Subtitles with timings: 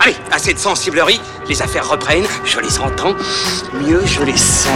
[0.00, 3.14] Allez, assez de sensiblerie, les affaires reprennent, je les entends,
[3.74, 4.70] mieux je les sens.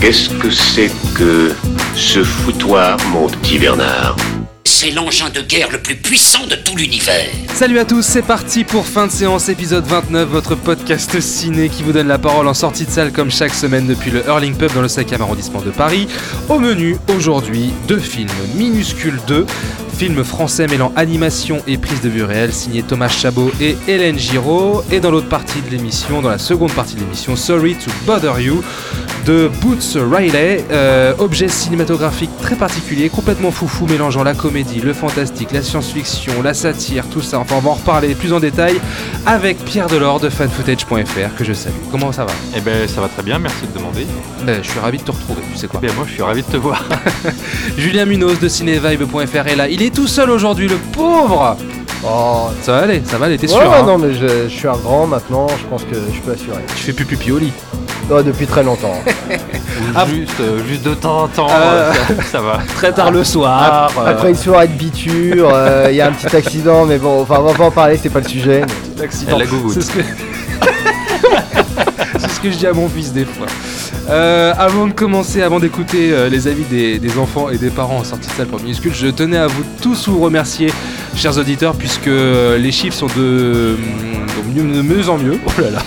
[0.00, 1.54] Qu'est-ce que c'est que
[1.94, 4.16] ce foutoir, mon petit Bernard?
[4.82, 7.30] C'est l'engin de guerre le plus puissant de tout l'univers.
[7.54, 11.84] Salut à tous, c'est parti pour fin de séance épisode 29, votre podcast ciné qui
[11.84, 14.72] vous donne la parole en sortie de salle comme chaque semaine depuis le Hurling Pub
[14.72, 16.08] dans le 5e arrondissement de Paris.
[16.48, 18.26] Au menu aujourd'hui, deux films,
[18.56, 19.46] Minuscule 2,
[19.96, 24.82] film français mêlant animation et prise de vue réelle signé Thomas Chabot et Hélène Giraud
[24.90, 28.40] et dans l'autre partie de l'émission, dans la seconde partie de l'émission, Sorry to Bother
[28.40, 28.64] You
[29.24, 35.52] de Boots Riley, euh, objet cinématographique très particulier, complètement foufou, mélangeant la comédie, le fantastique,
[35.52, 37.38] la science-fiction, la satire, tout ça.
[37.38, 38.80] Enfin, on va en reparler plus en détail
[39.26, 41.74] avec Pierre Delors de fanfootage.fr que je salue.
[41.90, 42.32] Comment ça va?
[42.56, 44.06] Eh ben ça va très bien, merci de demander.
[44.44, 45.80] Ben, Je suis ravi de te retrouver, tu sais quoi.
[45.82, 46.84] Eh ben moi je suis ravi de te voir.
[47.78, 49.68] Julien Munoz de cinévibe.fr est là.
[49.68, 51.56] Il est tout seul aujourd'hui, le pauvre
[52.04, 53.84] Oh, Ça va aller, ça va aller, t'es ouais, sûr ouais, hein?
[53.86, 56.64] non, mais je, je suis un grand maintenant, je pense que je peux assurer.
[56.74, 57.52] Tu fais plus pipi au lit.
[58.10, 59.00] Ouais, depuis très longtemps.
[59.96, 60.06] Ah.
[60.06, 61.54] juste, euh, juste de temps en temps, Ah.
[61.60, 62.58] euh, ça, ça va.
[62.76, 63.90] Très tard le soir.
[63.98, 67.20] euh, Après une soirée de biture, euh, il y a un petit accident, mais bon,
[67.22, 68.62] enfin, on va pas en parler, c'est pas le sujet.
[68.96, 69.38] mais- accident.
[69.72, 70.00] C'est ce que...
[72.18, 73.46] C'est ce que je dis à mon fils des fois.
[74.08, 77.98] Euh, avant de commencer, avant d'écouter euh, les avis des, des enfants et des parents
[77.98, 80.72] en sortie de salle pour minuscule, je tenais à vous tous vous remercier,
[81.16, 83.76] chers auditeurs, puisque euh, les chiffres sont de,
[84.52, 85.38] de mieux, de mieux en mieux.
[85.46, 85.82] Oh là là.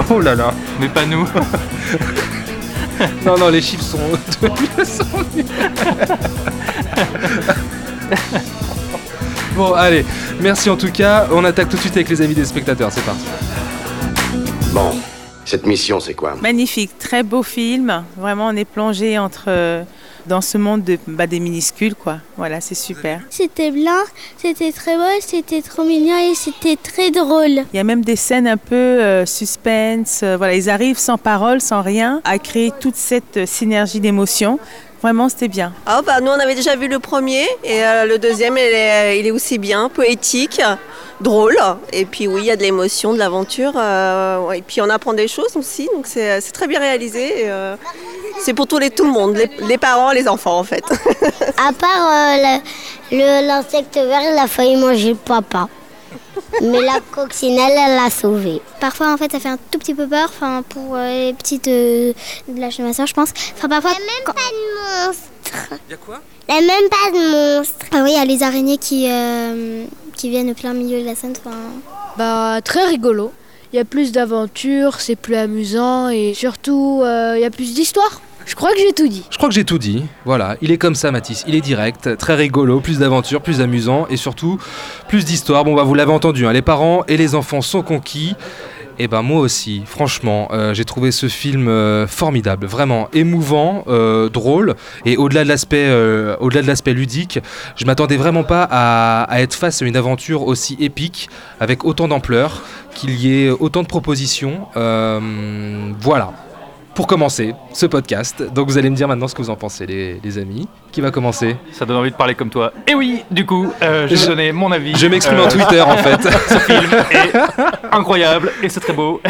[0.10, 0.54] oh là là.
[0.80, 1.28] Mais pas nous.
[3.24, 3.96] Non, non, les chiffres sont
[4.42, 4.54] de mieux en
[5.34, 5.44] mieux.
[9.56, 10.04] Bon, allez,
[10.40, 11.26] merci en tout cas.
[11.32, 12.90] On attaque tout de suite avec les avis des spectateurs.
[12.92, 13.24] C'est parti.
[14.72, 14.92] Bon,
[15.44, 16.36] cette mission, c'est quoi?
[16.40, 18.04] Magnifique, très beau film.
[18.16, 19.82] Vraiment, on est plongé entre euh,
[20.30, 22.18] dans ce monde de, bah, des minuscules, quoi.
[22.36, 23.20] Voilà, c'est super.
[23.30, 24.04] C'était blanc,
[24.38, 27.64] c'était très beau, c'était trop mignon et c'était très drôle.
[27.72, 30.20] Il y a même des scènes un peu euh, suspense.
[30.22, 34.60] euh, voilà, ils arrivent sans parole, sans rien, à créer toute cette euh, synergie d'émotions.
[35.02, 35.72] Vraiment, c'était bien.
[35.86, 39.18] Ah bah nous on avait déjà vu le premier et euh, le deuxième il est,
[39.18, 40.60] il est aussi bien, poétique,
[41.20, 41.56] drôle
[41.92, 45.12] et puis oui il y a de l'émotion, de l'aventure euh, et puis on apprend
[45.12, 47.42] des choses aussi donc c'est c'est très bien réalisé.
[47.42, 47.76] et, euh,
[48.42, 50.82] c'est pour tous les, tout le monde, les, les parents, les enfants en fait.
[51.58, 52.36] À part euh,
[53.12, 55.68] le- le- l'insecte vert, il a failli manger le papa.
[56.62, 58.62] Mais la coccinelle, elle l'a sauvé.
[58.80, 61.68] Parfois, en fait, ça fait un tout petit peu peur, enfin, pour euh, les petites
[61.68, 62.12] euh,
[62.48, 63.28] de la chaîne je pense.
[63.56, 63.90] Enfin, parfois.
[63.92, 65.80] Il n'y a même pas de monstre.
[65.90, 66.20] Y'a quoi?
[66.48, 67.86] Il n'y a même pas de monstre.
[67.92, 69.84] Ah oui, il y a les araignées qui, euh,
[70.20, 71.32] qui viennent au plein milieu de la scène.
[71.38, 71.56] Enfin,
[72.18, 73.32] Bah, très rigolo.
[73.72, 77.72] Il y a plus d'aventures, c'est plus amusant et surtout, euh, il y a plus
[77.72, 78.20] d'histoire.
[78.44, 79.24] Je crois que j'ai tout dit.
[79.30, 80.02] Je crois que j'ai tout dit.
[80.26, 81.44] Voilà, il est comme ça, Mathis.
[81.46, 84.58] Il est direct, très rigolo, plus d'aventure, plus amusant et surtout
[85.08, 85.64] plus d'histoire.
[85.64, 88.34] Bon, bah, vous l'avez entendu, hein, les parents et les enfants sont conquis.
[89.00, 94.28] Et ben moi aussi, franchement, euh, j'ai trouvé ce film euh, formidable, vraiment émouvant, euh,
[94.28, 94.74] drôle,
[95.06, 95.90] et au-delà de l'aspect,
[96.38, 97.38] au-delà de l'aspect ludique,
[97.76, 101.30] je m'attendais vraiment pas à, être face à une aventure aussi épique,
[101.60, 102.62] avec autant d'ampleur,
[102.94, 104.66] qu'il y ait autant de propositions.
[104.74, 106.34] Voilà.
[106.94, 109.86] Pour commencer ce podcast, donc vous allez me dire maintenant ce que vous en pensez,
[109.86, 110.68] les, les amis.
[110.92, 111.56] Qui va commencer?
[111.72, 112.72] Ça donne envie de parler comme toi.
[112.86, 114.94] Et oui, du coup, euh, je vais donner mon avis.
[114.96, 117.32] Je m'exprime Euh, en Twitter en fait, Ce film est
[117.92, 119.20] incroyable et c'est très beau.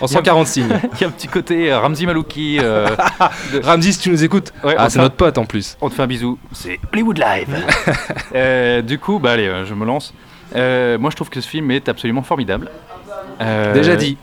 [0.00, 0.66] en 140 signes.
[0.94, 2.58] Il y a un petit côté euh, Ramzi Malouki.
[2.60, 2.88] euh,
[3.52, 5.76] de- Ramzi, si tu nous écoutes, Ouais, ah, c'est notre pote en plus.
[5.80, 6.38] On te fait un bisou.
[6.52, 7.56] C'est Hollywood Live.
[8.34, 10.12] Euh, du coup, bah allez, je me lance.
[10.54, 12.68] Moi, je trouve que ce film est absolument formidable.
[13.74, 14.16] Déjà dit.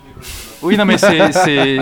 [0.62, 1.80] Oui, non, mais c'est.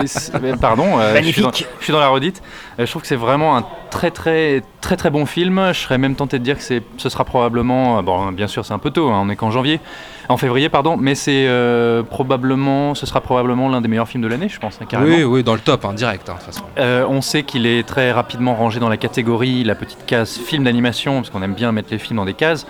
[0.60, 1.66] Pardon, euh, je, suis dans, Magnifique.
[1.78, 2.42] je suis dans la redite.
[2.78, 5.60] Euh, je trouve que c'est vraiment un très, très, très, très bon film.
[5.72, 7.98] Je serais même tenté de dire que ce sera probablement.
[7.98, 9.80] euh, Bon, bien sûr, c'est un peu tôt, hein, on est qu'en janvier.
[10.28, 12.94] En février, pardon, mais c'est euh, probablement.
[12.94, 15.14] Ce sera probablement l'un des meilleurs films de l'année, je pense, hein, carrément.
[15.14, 16.62] Oui, oui, dans le top, hein, direct, de toute façon.
[17.08, 21.16] On sait qu'il est très rapidement rangé dans la catégorie, la petite case film d'animation,
[21.16, 22.66] parce qu'on aime bien mettre les films dans des cases.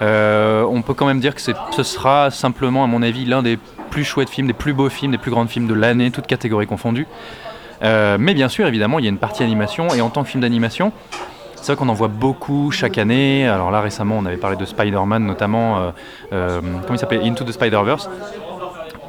[0.00, 3.58] On peut quand même dire que ce sera simplement, à mon avis, l'un des
[3.94, 6.66] plus chouettes films, des plus beaux films, des plus grands films de l'année, toutes catégories
[6.66, 7.06] confondues.
[7.84, 10.30] Euh, mais bien sûr, évidemment, il y a une partie animation, et en tant que
[10.30, 10.90] film d'animation,
[11.54, 13.46] c'est vrai qu'on en voit beaucoup chaque année.
[13.46, 15.90] Alors là, récemment, on avait parlé de Spider-Man, notamment, euh,
[16.32, 18.10] euh, comment il s'appelait Into the Spider-Verse.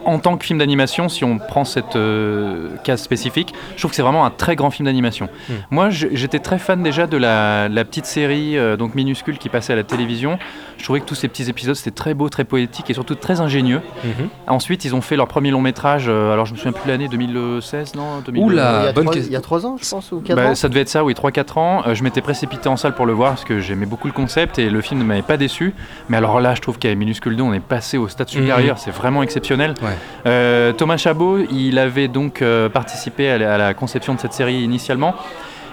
[0.05, 3.95] En tant que film d'animation, si on prend cette euh, case spécifique, je trouve que
[3.95, 5.29] c'est vraiment un très grand film d'animation.
[5.49, 5.53] Hmm.
[5.71, 9.73] Moi, j'étais très fan déjà de la, la petite série euh, donc minuscule qui passait
[9.73, 10.37] à la télévision.
[10.77, 13.41] Je trouvais que tous ces petits épisodes c'était très beau, très poétique et surtout très
[13.41, 13.81] ingénieux.
[14.03, 14.29] Mhm.
[14.47, 16.05] Ensuite, ils ont fait leur premier long métrage.
[16.07, 19.05] euh, alors, je me souviens plus l'année 2016, non 2000, Oula, il, y a bonne
[19.05, 19.31] trois, question.
[19.31, 21.03] il y a 3 ans, je pense, ou 4 bah, ans ça devait être ça,
[21.03, 21.83] oui, 3-4 ans.
[21.87, 24.59] Euh, je m'étais précipité en salle pour le voir parce que j'aimais beaucoup le concept
[24.59, 25.73] et le film ne m'avait pas déçu.
[26.09, 28.77] Mais alors là, je trouve qu'avec Minuscule 2, on est passé au stade supérieur.
[28.77, 29.73] C'est vraiment exceptionnel.
[29.81, 29.94] Ouais.
[30.25, 34.33] Euh, Thomas Chabot, il avait donc euh, participé à la, à la conception de cette
[34.33, 35.15] série initialement.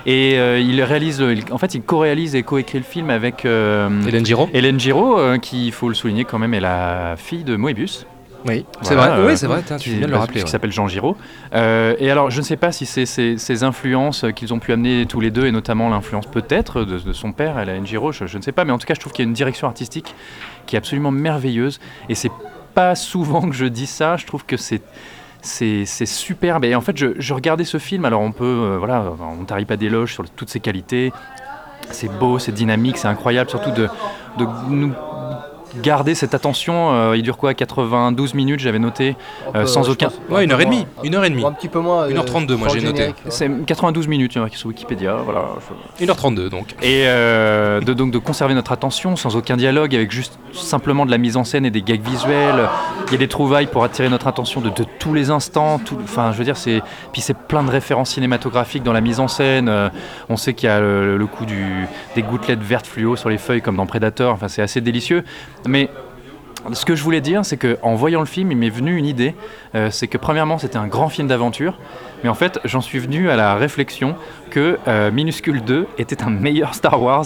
[0.05, 4.27] Et euh, il réalise, il- en fait, il co-réalise et co-écrit le film avec Hélène
[4.27, 8.07] Giraud Hélène Giraud, qui, il faut le souligner quand même, est la fille de Moebius.
[8.45, 9.21] Oui, c'est Voilà, vrai.
[9.23, 9.63] euh, oui, c'est vrai.
[9.65, 10.41] tiens, tu qui, viens de le bah, rappeler.
[10.41, 10.51] qui ouais.
[10.51, 11.17] s'appelle Jean Giraud.
[11.55, 14.73] Euh, et alors, je ne sais pas si c'est ces, ces influences qu'ils ont pu
[14.73, 18.27] amener tous les deux, et notamment l'influence peut-être de, de son père, Hélène Giraud, je,
[18.27, 19.69] je ne sais pas, mais en tout cas, je trouve qu'il y a une direction
[19.69, 20.13] artistique
[20.67, 21.79] qui est absolument merveilleuse.
[22.09, 22.33] Et c'est
[22.75, 24.83] pas souvent que je dis ça, je trouve que c'est.
[25.45, 26.65] Superbe.
[26.65, 28.05] Et en fait, je, regardais ce film.
[28.05, 31.13] Alors, on peut, euh, voilà, on tarie pas d'éloges sur toutes ses qualités.
[31.91, 33.89] C'est beau, c'est dynamique, c'est incroyable, surtout de
[34.69, 34.93] nous
[35.81, 36.93] garder cette attention.
[36.93, 39.17] Euh, il dure quoi 92 minutes, j'avais noté,
[39.55, 40.09] euh, peut- sans aucun.
[40.09, 40.87] pense, Ouais, une heure et un peu demie.
[40.97, 41.05] moins.
[41.05, 41.45] Une heure et demie.
[41.45, 42.09] Un petit peu moins.
[42.09, 43.15] 1h32, moi, j'ai noté.
[43.29, 45.45] C'est 92 minutes, il y en a qui sont Wikipédia, voilà.
[45.99, 46.75] je- 1h32 donc.
[46.83, 51.11] Et euh, de, donc de conserver notre attention sans aucun dialogue, avec juste simplement de
[51.11, 52.69] la mise en scène et des gags visuels.
[53.09, 55.79] Il y a des trouvailles pour attirer notre attention de, de tous les instants.
[55.79, 56.83] tout- Enfin, je veux dire, c'est
[57.13, 59.69] puis c'est plein de références cinématographiques dans la mise en scène.
[59.69, 59.89] Euh,
[60.29, 63.39] on sait qu'il y a le, le coup du, des gouttelettes vertes fluo sur les
[63.39, 64.35] feuilles comme dans Predator.
[64.35, 65.25] Enfin, c'est assez délicieux.
[65.67, 65.91] Mais
[66.73, 69.35] ce que je voulais dire, c'est qu'en voyant le film, il m'est venu une idée.
[69.75, 71.79] Euh, c'est que premièrement, c'était un grand film d'aventure.
[72.23, 74.15] Mais en fait, j'en suis venu à la réflexion
[74.53, 77.25] que euh, Minuscule 2 était un meilleur Star Wars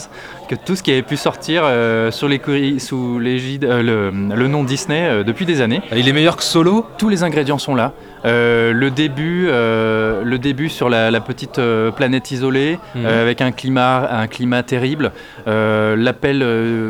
[0.49, 4.35] que tout ce qui avait pu sortir euh, sur les courri- sous l'égide, euh, le,
[4.37, 5.83] le nom Disney depuis des années.
[5.95, 6.87] Il est meilleur que Solo?
[6.99, 7.93] Tous les ingrédients sont là.
[8.25, 11.61] Le début, le début sur la, la petite
[11.97, 13.07] planète isolée, Mhm.
[13.07, 15.13] avec un climat, un climat terrible.
[15.47, 16.43] L'appel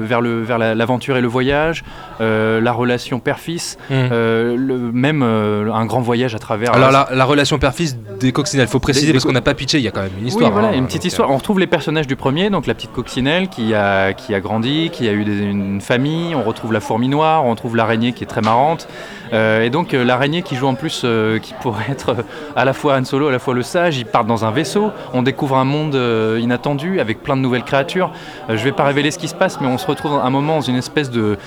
[0.05, 1.85] vers le vers la- l'aventure et le voyage,
[2.21, 4.09] la relation père-fils, Mhm.
[4.11, 6.73] le- même un grand voyage à travers.
[6.75, 9.55] Alors la, la relation père-fils des coccinelles, faut préciser Des- des parce qu'on n'a pas
[9.55, 10.50] pitché, il y a quand même une histoire.
[10.50, 11.31] Oui, voilà, hein, une petite donc, histoire.
[11.31, 14.90] On retrouve les personnages du premier, donc la petite coccinelle qui a, qui a grandi,
[14.93, 16.34] qui a eu des- une famille.
[16.34, 18.88] On retrouve la fourmi noire, on retrouve l'araignée qui est très marrante.
[19.32, 22.23] Euh, et donc euh, l'araignée qui joue en plus, euh, qui pourrait être euh,
[22.55, 23.99] à la fois Han Solo, à la fois le sage.
[23.99, 24.90] Ils partent dans un vaisseau.
[25.14, 28.11] On découvre un monde euh, inattendu avec plein de nouvelles créatures.
[28.50, 30.31] Euh, je vais pas révéler ce qui se passe, mais on se retrouve à un
[30.31, 31.38] moment dans une espèce de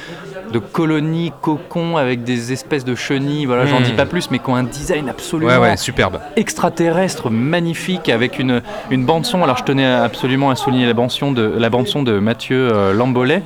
[0.51, 4.50] de colonie cocon avec des espèces de chenilles, voilà, j'en dis pas plus, mais qui
[4.50, 6.19] ont un design absolument Ouais, ouais, superbe.
[6.36, 8.62] extraterrestre magnifique avec une,
[8.92, 9.44] une bande son.
[9.44, 12.69] Alors je tenais absolument à souligner la bande son de, la bande son de Mathieu
[12.72, 13.44] euh, Lambolet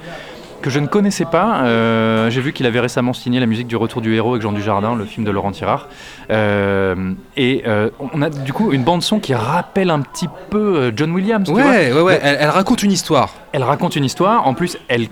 [0.61, 1.63] que je ne connaissais pas.
[1.65, 4.53] Euh, J'ai vu qu'il avait récemment signé la musique du Retour du héros avec Jean
[4.53, 5.89] Dujardin, le film de Laurent Tirard.
[6.31, 6.95] Euh,
[7.35, 11.11] et euh, on a du coup une bande son qui rappelle un petit peu John
[11.11, 11.45] Williams.
[11.47, 11.63] tu vois.
[11.69, 12.19] Ouais, ouais, ouais.
[12.23, 13.33] Elle, elle raconte une histoire.
[13.51, 14.47] Elle raconte une histoire.
[14.47, 15.07] En plus, elle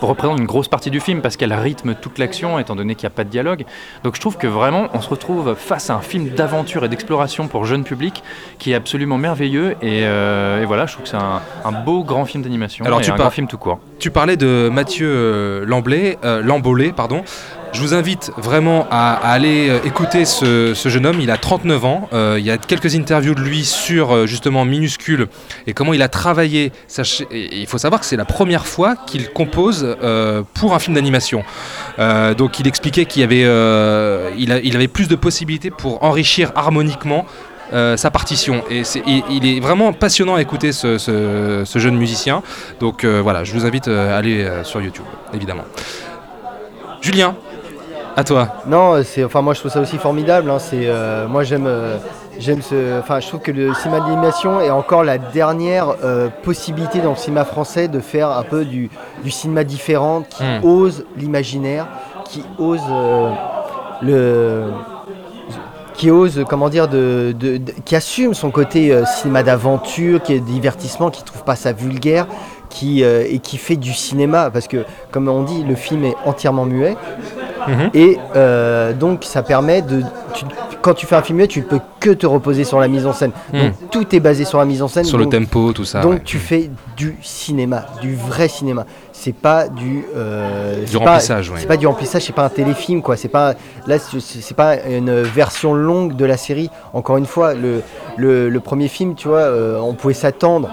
[0.00, 3.12] représente une grosse partie du film parce qu'elle rythme toute l'action étant donné qu'il n'y
[3.12, 3.64] a pas de dialogue.
[4.04, 7.48] Donc je trouve que vraiment on se retrouve face à un film d'aventure et d'exploration
[7.48, 8.22] pour jeune public
[8.58, 12.02] qui est absolument merveilleux et, euh, et voilà je trouve que c'est un, un beau
[12.04, 13.80] grand film d'animation Alors, et tu un par- grand film tout court.
[13.98, 17.22] Tu parlais de Mathieu euh, Lamblay, euh, Lambolé, pardon.
[17.72, 21.20] Je vous invite vraiment à, aller euh, écouter ce, jeune homme.
[21.20, 22.08] Il a 39 ans.
[22.12, 25.28] Euh, il y a quelques interviews de lui sur euh, justement Minuscule
[25.66, 26.72] et comment il a travaillé.
[27.30, 29.96] Il faut savoir que c'est la première fois qu'il compose
[30.54, 31.44] pour un film d'animation.
[32.36, 33.42] Donc il expliquait qu'il avait,
[34.36, 37.26] il, avait plus de possibilités pour enrichir harmoniquement
[37.72, 38.64] sa partition.
[38.70, 38.82] Et
[39.30, 42.42] il, est vraiment passionnant à écouter ce, jeune musicien.
[42.80, 45.64] Donc voilà, je vous invite à aller sur YouTube, évidemment.
[47.00, 47.34] Julien,
[48.20, 48.48] à toi.
[48.66, 50.50] Non, c'est, enfin moi je trouve ça aussi formidable.
[50.50, 51.96] hein, c'est, euh, moi j'aime, euh,
[52.38, 57.00] j'aime ce, enfin je trouve que le cinéma d'animation est encore la dernière euh, possibilité
[57.00, 58.90] dans le cinéma français de faire un peu du,
[59.24, 60.64] du cinéma différent, qui Hmm.
[60.64, 61.86] ose l'imaginaire,
[62.24, 62.80] qui ose
[64.02, 64.64] le
[65.94, 70.40] qui ose, comment dire, de, de- de- qui assume son côté cinéma d'aventure, qui est
[70.40, 72.26] divertissement, qui trouve pas ça vulgaire,
[72.70, 76.14] qui, euh, et qui fait du cinéma, parce que, comme on dit, le film est
[76.24, 76.96] entièrement muet,
[77.68, 77.90] Mhm.
[77.92, 80.00] et euh, donc ça permet de,
[80.32, 80.46] tu-
[80.80, 83.06] quand tu fais un film muet, tu ne peux que te reposer sur la mise
[83.06, 83.32] en scène.
[83.52, 85.04] Donc tout est basé sur la mise en scène.
[85.04, 86.00] Sur le tempo, tout ça.
[86.00, 86.22] donc ouais.
[86.24, 88.86] tu fais du cinéma, du vrai cinéma.
[89.12, 91.56] C'est pas du euh, Du pas- remplissage, ouais.
[91.60, 93.18] C'est pas du remplissage, c'est pas un téléfilm quoi.
[93.18, 93.52] C'est pas
[93.86, 96.70] là, c'est pas une version longue de la série.
[96.94, 97.82] Encore une fois, le
[98.16, 100.70] le, le premier film, tu vois, euh, on pouvait s'attendre.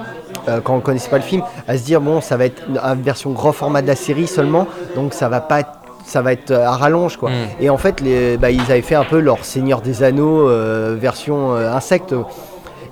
[0.47, 3.01] Euh, quand on connaissait pas le film, à se dire bon, ça va être une,
[3.01, 5.69] version grand format de la série seulement, donc ça va pas être
[6.05, 7.29] ça va être à rallonge quoi.
[7.29, 7.33] Mm.
[7.59, 10.95] Et en fait, les, bah, ils avaient fait un peu leur Seigneur des Anneaux euh,
[10.97, 12.15] version euh, insecte.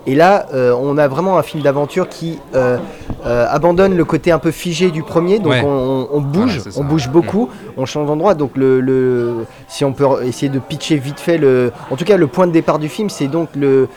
[0.08, 2.78] Et là, euh, on a vraiment un film d'aventure qui euh,
[3.26, 5.40] euh, abandonne le côté un peu figé du premier.
[5.40, 5.64] Donc Ouais.
[5.66, 8.36] on, on bouge, Voilà, on bouge beaucoup, on change d'endroit.
[8.36, 12.18] Donc le, le- si on peut essayer de pitcher vite fait le, en tout cas
[12.18, 13.88] le point de départ du film, c'est donc le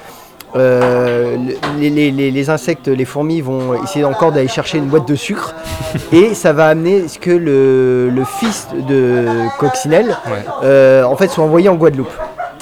[0.57, 4.87] euh, le- les, les- les- les insectes, les fourmis vont essayer encore d'aller chercher une
[4.87, 5.55] boîte de sucre
[6.13, 9.25] et ça va amener ce que le, le fils de
[9.59, 10.45] Coccinelle Ouais.
[10.65, 12.11] euh, en fait soit envoyé en Guadeloupe.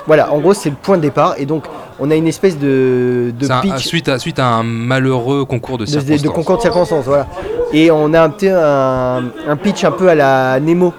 [0.06, 1.64] Voilà, en gros c'est le point de départ et donc
[1.98, 5.78] on a une espèce de, de un- pitch suite, à, suite à un malheureux concours
[5.78, 6.22] de de, circonstances.
[6.22, 7.26] de, de concours de circonstances, voilà.
[7.72, 10.92] Et on a un, un, un pitch un peu à la Nemo.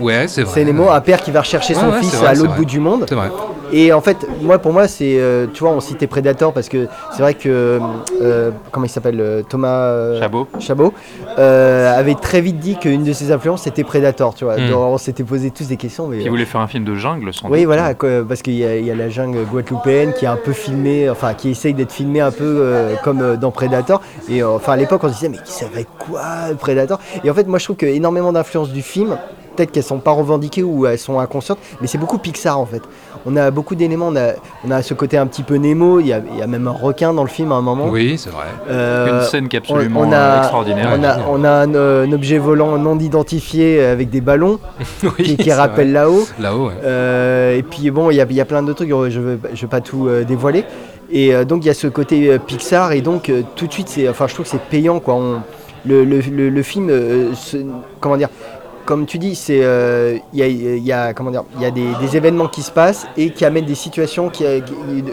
[0.00, 0.52] Ouais, c'est vrai.
[0.54, 2.64] C'est Nemo, un père qui va rechercher son Ouais, ouais, fils vrai, à l'autre bout
[2.64, 3.06] du monde.
[3.08, 3.30] C'est vrai.
[3.72, 6.86] Et en fait, moi, pour moi, c'est, euh, tu vois, on citait Predator parce que
[7.12, 7.80] c'est vrai que,
[8.22, 10.46] euh, comment il s'appelle, euh, Thomas Chabot.
[10.60, 10.92] Chabot,
[11.38, 14.58] euh, avait très vite dit qu'une de ses influences c'était Predator, tu vois.
[14.58, 14.70] Mm.
[14.70, 16.18] Donc, on s'était posé tous des questions, mais.
[16.18, 17.66] Qui voulait faire un film de jungle sans Oui, doute.
[17.66, 20.36] voilà, quoi, parce qu'il y, a- il y a la jungle guadeloupéenne qui est un
[20.36, 24.00] peu filmée, enfin qui essaye d'être filmée un peu euh, comme dans Predator.
[24.28, 26.20] Et enfin à l'époque on se disait mais ça va être quoi
[26.58, 27.00] Predator?
[27.24, 29.16] Et en fait moi je trouve qu'énormément d'influences du film,
[29.54, 32.82] peut-être qu'elles sont pas revendiquées ou elles sont inconscientes, mais c'est beaucoup Pixar en fait.
[33.26, 34.32] On a beaucoup d'éléments, on a,
[34.66, 36.66] on a ce côté un petit peu Nemo, il y a, il y a même
[36.68, 37.88] un requin dans le film à un moment.
[37.88, 38.44] Oui, c'est vrai.
[38.68, 40.90] Euh, Une scène qui est on- absolument on euh, a- extraordinaire.
[40.98, 44.58] on a, on a un, euh, un objet volant non identifié avec des ballons
[45.02, 46.26] Oui, qui, qui rappelle là-haut.
[46.38, 46.74] Là-haut, ouais.
[46.84, 49.36] Euh, et puis bon, il y a, il y a plein de trucs, je ne
[49.36, 50.64] veux pas tout euh, dévoiler.
[51.10, 53.72] Et euh, donc il y a ce côté euh, Pixar et donc euh, tout de
[53.72, 55.14] suite, c'est, enfin je trouve que c'est payant quoi.
[55.14, 55.40] On-
[55.86, 57.58] le, le- le- le film, euh, se-
[58.00, 58.30] comment dire,
[58.84, 61.66] comme tu dis, c'est euh, il y, a, il y a comment dire, il y
[61.66, 64.44] a des, des événements qui se passent et qui amènent des situations, qui, qui-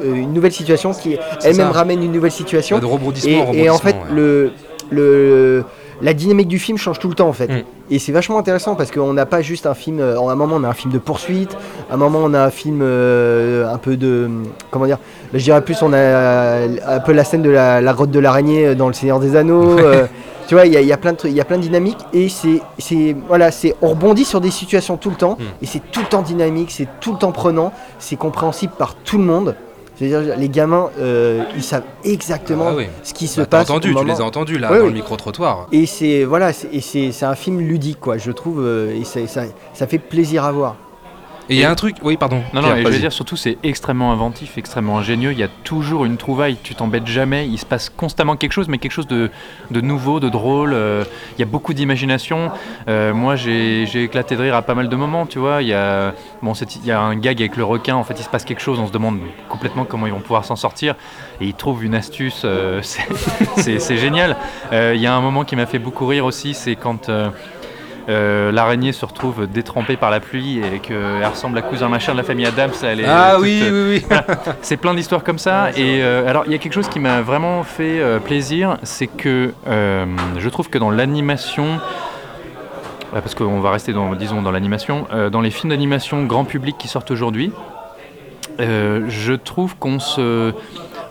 [0.03, 2.79] euh, une nouvelle situation qui elle-même ramène une nouvelle situation.
[2.79, 4.51] De rebondissement Et, en et en fait, rebondissement, ouais.
[4.91, 5.63] le, le,
[6.01, 7.47] la dynamique du film change tout le temps en fait.
[7.47, 7.63] Mm.
[7.91, 9.99] Et c'est vachement intéressant parce qu'on n'a pas juste un film.
[9.99, 11.55] euh, À un moment, on a un film de poursuite.
[11.89, 14.29] À un moment, on a un film euh, un peu de.
[14.71, 14.97] Comment dire
[15.33, 18.19] Je dirais plus, on a euh, un peu la scène de la, la grotte de
[18.19, 19.77] l'araignée euh, dans Le Seigneur des Anneaux.
[19.79, 20.07] euh,
[20.47, 21.57] tu vois, il y, a- il y a plein de trucs, il y a plein
[21.57, 25.37] de dynamiques et c'est, c'est, voilà, c'est, on rebondit sur des situations tout le temps
[25.39, 25.43] Mm.
[25.61, 29.17] et c'est tout le temps dynamique, c'est tout le temps prenant, c'est compréhensible par tout
[29.17, 29.55] le monde.
[29.97, 32.87] C'est-à-dire, les gamins, euh, ils savent exactement Ah oui.
[33.03, 33.69] ce qui se Bah, passe.
[33.69, 34.11] au entendu, tu moment.
[34.11, 34.89] les as entendus là, Oui, dans oui.
[34.89, 35.67] le micro-trottoir.
[35.71, 39.03] Et c'est voilà, c'est, et c'est, c'est un film ludique quoi, je trouve, euh, et
[39.03, 39.19] ça,
[39.73, 40.75] ça fait plaisir à voir.
[41.51, 42.41] Et il y a un truc, oui, pardon.
[42.53, 45.33] Non, non, et je veux dire, surtout, c'est extrêmement inventif, extrêmement ingénieux.
[45.33, 47.45] Il y a toujours une trouvaille, tu t'embêtes jamais.
[47.45, 49.29] Il se passe constamment quelque chose, mais quelque chose de,
[49.69, 50.71] de nouveau, de drôle.
[50.73, 51.03] euh,
[51.37, 52.51] il y a beaucoup d'imagination.
[52.87, 55.61] Euh, moi, j'ai éclaté de rire à pas mal de moments, tu vois.
[55.61, 58.23] Il y a, bon, il y a un gag avec le requin, en fait, il
[58.23, 58.79] se passe quelque chose.
[58.79, 60.95] On se demande complètement comment ils vont pouvoir s'en sortir.
[61.41, 62.81] Et ils trouvent une astuce, euh,
[63.57, 64.37] c'est- génial.
[64.71, 67.09] Il y a un moment qui m'a fait beaucoup rire aussi, c'est quand.
[68.09, 72.11] Euh, euh, l'araignée se retrouve détrempée par la pluie et qu'elle ressemble à cousin machin
[72.13, 72.71] de la famille Adams.
[72.83, 74.17] Elle est Ah toute, oui, euh, oui, oui.
[74.61, 75.71] c'est plein d'histoires comme ça.
[75.71, 79.07] et euh, alors, il y a quelque chose qui m'a vraiment fait euh, plaisir, c'est
[79.07, 80.05] que euh,
[80.37, 81.79] je trouve que dans l'animation,
[83.13, 86.45] euh, parce qu'on va rester dans, disons, dans l'animation, euh, dans les films d'animation grand
[86.45, 87.51] public qui sortent aujourd'hui,
[88.59, 90.53] euh, je trouve qu'on se,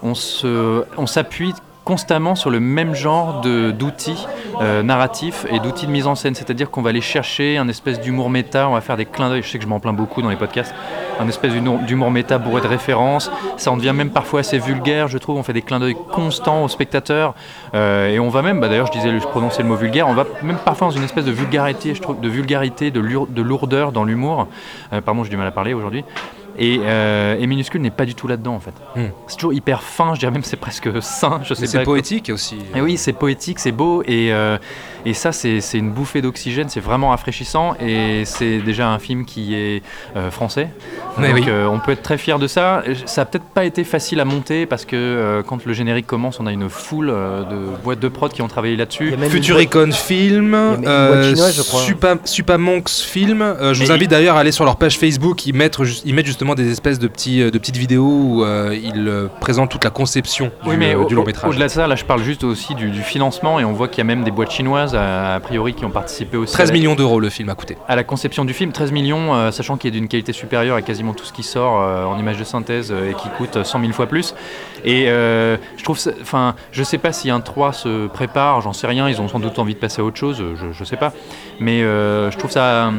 [0.02, 1.54] on se, on s'appuie
[1.90, 4.25] constamment sur le même genre d'outils
[4.61, 6.37] euh, narratifs et d'outils de mise en scène.
[6.37, 9.42] C'est-à-dire qu'on va aller chercher un espèce d'humour méta, on va faire des clins d'œil,
[9.42, 10.73] je sais que je m'en plains beaucoup dans les podcasts,
[11.18, 13.28] un espèce d'humour méta bourré de références.
[13.56, 15.37] Ça en devient même parfois assez vulgaire, je trouve.
[15.37, 17.35] On fait des clins d'œil constants aux spectateurs.
[17.75, 20.14] Euh, et on va même, bah, d'ailleurs je disais, je prononçais le mot vulgaire, on
[20.14, 24.04] va même parfois dans une espèce de vulgarité, je trouve, de vulgarité, de lourdeur dans
[24.04, 24.47] l'humour.
[24.92, 26.04] Euh, pardon, j'ai du mal à parler aujourd'hui.
[26.62, 28.75] Et, euh, et minuscule n'est pas du tout là-dedans en fait.
[28.95, 29.07] Hmm.
[29.26, 31.73] C'est toujours hyper fin, je dirais même c'est presque sain, je sais Mais pas.
[31.73, 32.57] c'est poétique aussi.
[32.76, 34.59] Et oui, c'est poétique, c'est beau, et, euh,
[35.07, 39.25] et ça, c'est c'est une bouffée d'oxygène, c'est vraiment rafraîchissant, et c'est déjà un film
[39.25, 39.83] qui est
[40.17, 40.69] euh, français.
[41.19, 41.45] Mais Donc oui.
[41.49, 42.83] euh, on peut être très fier de ça.
[43.07, 46.40] Ça a peut-être pas été facile à monter, parce que euh, quand le générique commence,
[46.40, 49.14] on a une foule euh, de boîtes de prod qui ont travaillé Il là-dessus.
[49.31, 51.81] Futuricon Film, même une boîte euh, chinoise, je crois.
[51.83, 53.40] Supa- Supamonks Film.
[53.40, 55.47] Euh, je vous Et- invite d'ailleurs à aller sur leur page Facebook.
[55.47, 58.45] Ils mettent, ju- ils mettent justement des espèces de, petits, euh, de petites vidéos où
[58.45, 61.50] euh, ils euh, présentent toute la conception Oui, du, mais au- du long métrage.
[61.50, 63.99] au-delà de ça, là, je parle juste aussi du, du financement, et on voit qu'il
[63.99, 66.52] y a même des boîtes chinoises, a, a priori, qui ont participé aussi.
[66.52, 67.76] 13 à la- millions d'euros le film a coûté.
[67.88, 70.83] à la conception du film, 13 millions, euh, sachant qu'il est d'une qualité supérieure à
[70.83, 73.92] quasiment tout ce qui sort euh, en images de synthèse et qui coûte 100 000
[73.92, 74.35] fois plus.
[74.85, 79.09] Et je trouve, enfin, je sais pas si un 3 se prépare, j'en sais rien,
[79.09, 81.12] ils ont sans doute envie de passer à autre chose, je, je sais pas.
[81.59, 82.90] Mais je trouve ça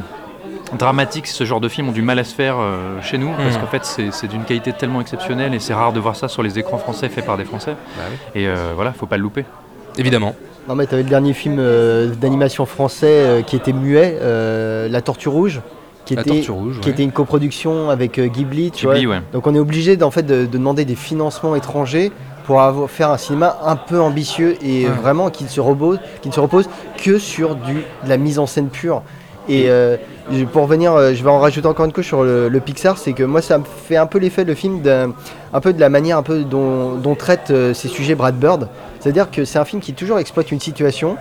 [0.78, 3.30] dramatique si ce genre de films ont du mal à se faire euh, chez nous,
[3.32, 3.62] parce Mhm.
[3.62, 6.58] qu'en fait c'est d'une qualité tellement exceptionnelle et c'est rare de voir ça sur les
[6.60, 7.76] écrans français faits par des Français.
[7.98, 8.42] Bah oui.
[8.42, 9.46] Et euh, voilà, faut pas le louper.
[9.98, 10.36] Évidemment.
[10.68, 15.02] Non mais t'avais le dernier film euh, d'animation français euh, qui était muet, euh, La
[15.02, 15.62] Tortue Rouge,
[16.06, 16.94] qui La était, Tortue Rouge, qui ouais.
[16.94, 19.16] était une coproduction avec Ghibli, tu Ghibli, vois.
[19.16, 19.22] ouais.
[19.34, 22.12] Donc on est obligé d'en fait de, de demander des financements étrangers
[22.46, 24.92] pour avoir, faire un cinéma un peu ambitieux et Ouais.
[24.92, 26.70] vraiment qui ne se repose, qui ne se repose
[27.04, 29.02] que sur du, de la mise en scène pure.
[29.50, 29.98] Et euh,
[30.54, 33.24] pour revenir, euh, je vais en rajouter encore une couche sur le, Pixar, c'est que
[33.24, 35.14] moi ça me fait un peu l'effet le film d'un-
[35.54, 38.68] un peu de la manière un peu dont, dont traite euh, ces sujets Brad Bird.
[39.00, 41.18] C'est-à-dire que c'est un film qui toujours exploite une situation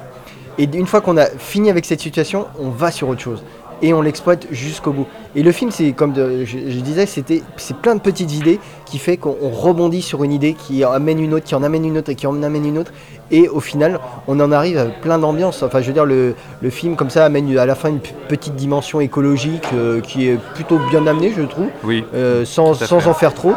[0.58, 3.42] et une fois qu'on a fini avec cette situation, on va sur autre chose
[3.82, 5.06] et on l'exploite jusqu'au bout.
[5.34, 8.58] Et le film, c'est comme de- je, je disais, c'était c'est plein de petites idées
[8.86, 11.62] qui fait qu'on on rebondit sur une idée qui en amène une autre, qui en
[11.62, 12.92] amène une autre et qui en amène une autre.
[13.30, 15.62] Et au final, on en arrive à plein d'ambiance.
[15.62, 18.56] Enfin, je veux dire, le, le film comme ça amène à la fin une petite
[18.56, 22.04] dimension écologique euh, qui est plutôt bien amenée, je trouve, Oui.
[22.14, 23.52] euh, sans, sans en faire trop.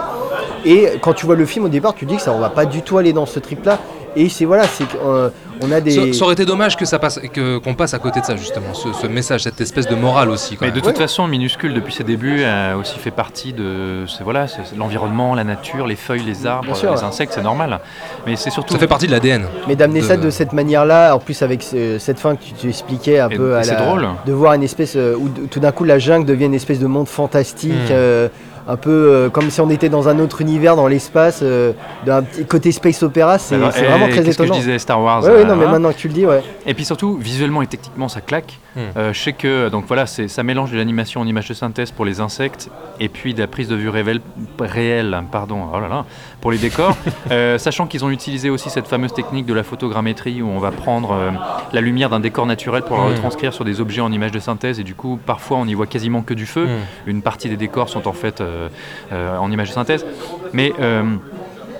[0.65, 2.49] Et quand tu vois le film au départ, tu te dis que ça, on va
[2.49, 3.79] pas du tout aller dans ce trip-là.
[4.15, 5.91] Et c'est voilà, c'est qu'on on a des.
[5.91, 8.35] Ça, ça aurait été dommage que ça passe, que- qu'on passe à côté de ça
[8.35, 10.55] justement, ce, ce message, cette espèce de morale aussi.
[10.55, 14.23] Quand Mais de toute façon, Minuscule, depuis ses débuts, a aussi fait partie de c'est-
[14.23, 14.45] voilà,
[14.77, 17.03] l'environnement, la nature, les feuilles, les arbres, sûr, les ouais.
[17.03, 17.79] insectes, c'est normal.
[18.27, 18.73] Mais c'est surtout.
[18.73, 19.45] Ça fait partie de l'ADN.
[19.67, 22.53] Mais d'amener de- ça de cette manière-là, en plus avec ce- cette fin que tu,
[22.53, 24.07] tu expliquais un Et- peu et à c'est la- drôle.
[24.25, 26.87] de voir une espèce euh, où tout d'un coup la jungle devient une espèce de
[26.87, 27.91] monde fantastique, Mm.
[27.91, 28.27] euh,
[28.67, 31.73] un peu euh, comme si on était dans un autre univers, dans l'espace, euh,
[32.05, 34.53] d'un petit côté space opéra, c'est vraiment très qu'est-ce que étonnant.
[34.53, 35.23] je disais Star Wars.
[35.23, 35.71] Ouais, ouais, non, mais voilà.
[35.71, 36.41] maintenant que tu le dis, ouais.
[36.65, 38.59] Et puis surtout, visuellement et techniquement, ça claque.
[38.75, 38.79] Hmm.
[38.97, 41.91] Euh, je sais que donc voilà, c'est ça mélange de l'animation en image de synthèse
[41.91, 44.21] pour les insectes et puis de la prise de vue révèle-
[44.59, 46.05] réelle, pardon, oh là là,
[46.43, 46.95] pour les décors.
[47.31, 50.71] Euh, sachant qu'ils ont utilisé aussi cette fameuse technique de la photogrammétrie où on va
[50.71, 51.31] prendre euh,
[51.71, 53.11] la lumière d'un décor naturel pour la Hmm.
[53.11, 55.87] retranscrire sur des objets en image de synthèse et du coup, parfois, on n'y voit
[55.87, 56.65] quasiment que du feu.
[56.65, 56.79] Mm.
[57.07, 58.67] Une partie des décors sont en fait euh,
[59.11, 60.05] en image de synthèse,
[60.51, 60.73] mais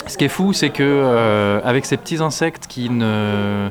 [0.08, 3.70] ce qui est fou, c'est que euh, avec ces petits insectes qui ne,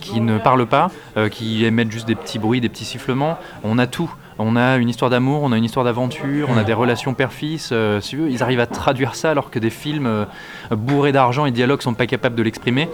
[0.00, 3.78] qui ne parlent pas, euh, qui émettent juste des petits bruits, des petits sifflements, on
[3.78, 4.12] a tout.
[4.38, 7.70] On a une histoire d'amour, on a une histoire d'aventure, on a des relations père-fils.
[7.72, 10.24] euh, ils arrivent à traduire ça alors que des films euh,
[10.70, 12.88] bourrés d'argent et de dialogues sont pas capables de l'exprimer.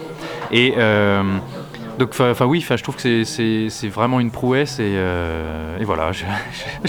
[0.51, 1.23] Et euh,
[1.99, 6.11] donc, enfin oui, 'fin, je trouve que c'est- vraiment une prouesse et, euh, et voilà,
[6.13, 6.25] je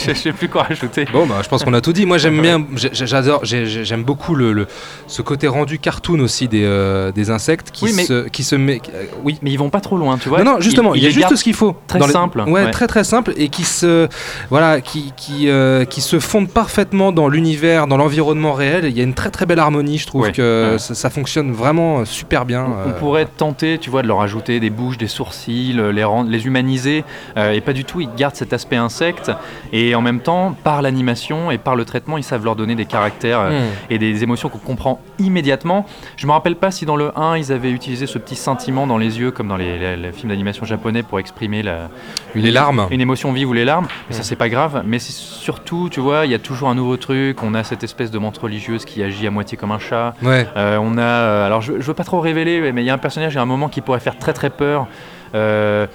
[0.10, 1.06] ne sais plus quoi rajouter.
[1.12, 2.06] Bon, bah, je pense qu'on a tout dit.
[2.06, 2.64] Moi, j'aime bien,
[2.94, 4.68] j'adore, j'ai- j'ai- j'aime beaucoup le, le-
[5.08, 8.56] ce côté rendu cartoon aussi des, euh, des insectes qui Oui, mais- se, qui se
[8.56, 8.82] met.
[8.94, 9.40] euh, oui.
[9.42, 10.44] Mais ils vont pas trop loin, tu vois.
[10.44, 11.76] non, non, justement, il, y a juste ce qu'il faut.
[11.88, 12.42] Très les- simple.
[12.42, 12.72] Ouais, ouais.
[12.72, 14.08] très très simple et qui se,
[14.50, 15.48] voilà, qui, qui,
[15.90, 18.86] qui se fondent parfaitement dans l'univers, dans l'environnement réel.
[18.86, 21.52] Il y a une très très belle harmonie, je trouve Ouais, que ça, ça fonctionne
[21.52, 22.66] vraiment super bien.
[22.86, 26.30] On, on pourrait tenter, tu vois, de leur ajouter des bouches, des sourcils, les, rendre,
[26.30, 27.04] les humaniser,
[27.38, 28.02] euh, et pas du tout.
[28.02, 29.32] Ils gardent cet aspect insecte,
[29.74, 32.86] et en même temps, par l'animation et par le traitement, ils savent leur donner des
[32.86, 33.64] caractères euh, Hmm.
[33.90, 35.86] et des émotions qu'on comprend immédiatement.
[36.18, 38.98] Je me rappelle pas si dans le 1, ils avaient utilisé ce petit scintillement dans
[38.98, 41.90] les yeux, comme dans les, les- les films d'animation japonais, pour exprimer la,
[42.36, 42.88] Les larmes.
[42.92, 43.88] une émotion vive ou les larmes.
[44.10, 44.84] Mais ça, c'est pas grave.
[44.86, 47.42] Mais c'est surtout, tu vois, il y a toujours un nouveau truc.
[47.44, 50.14] On a cette espèce de montre religieuse qui agit à moitié comme un chat.
[50.22, 50.48] Ouais.
[50.58, 52.94] Euh, on a, euh, alors je, je veux pas trop révéler, mais il y a
[52.94, 54.88] un personnage à un moment qui pourrait faire très très peur.
[55.36, 55.88] Euh,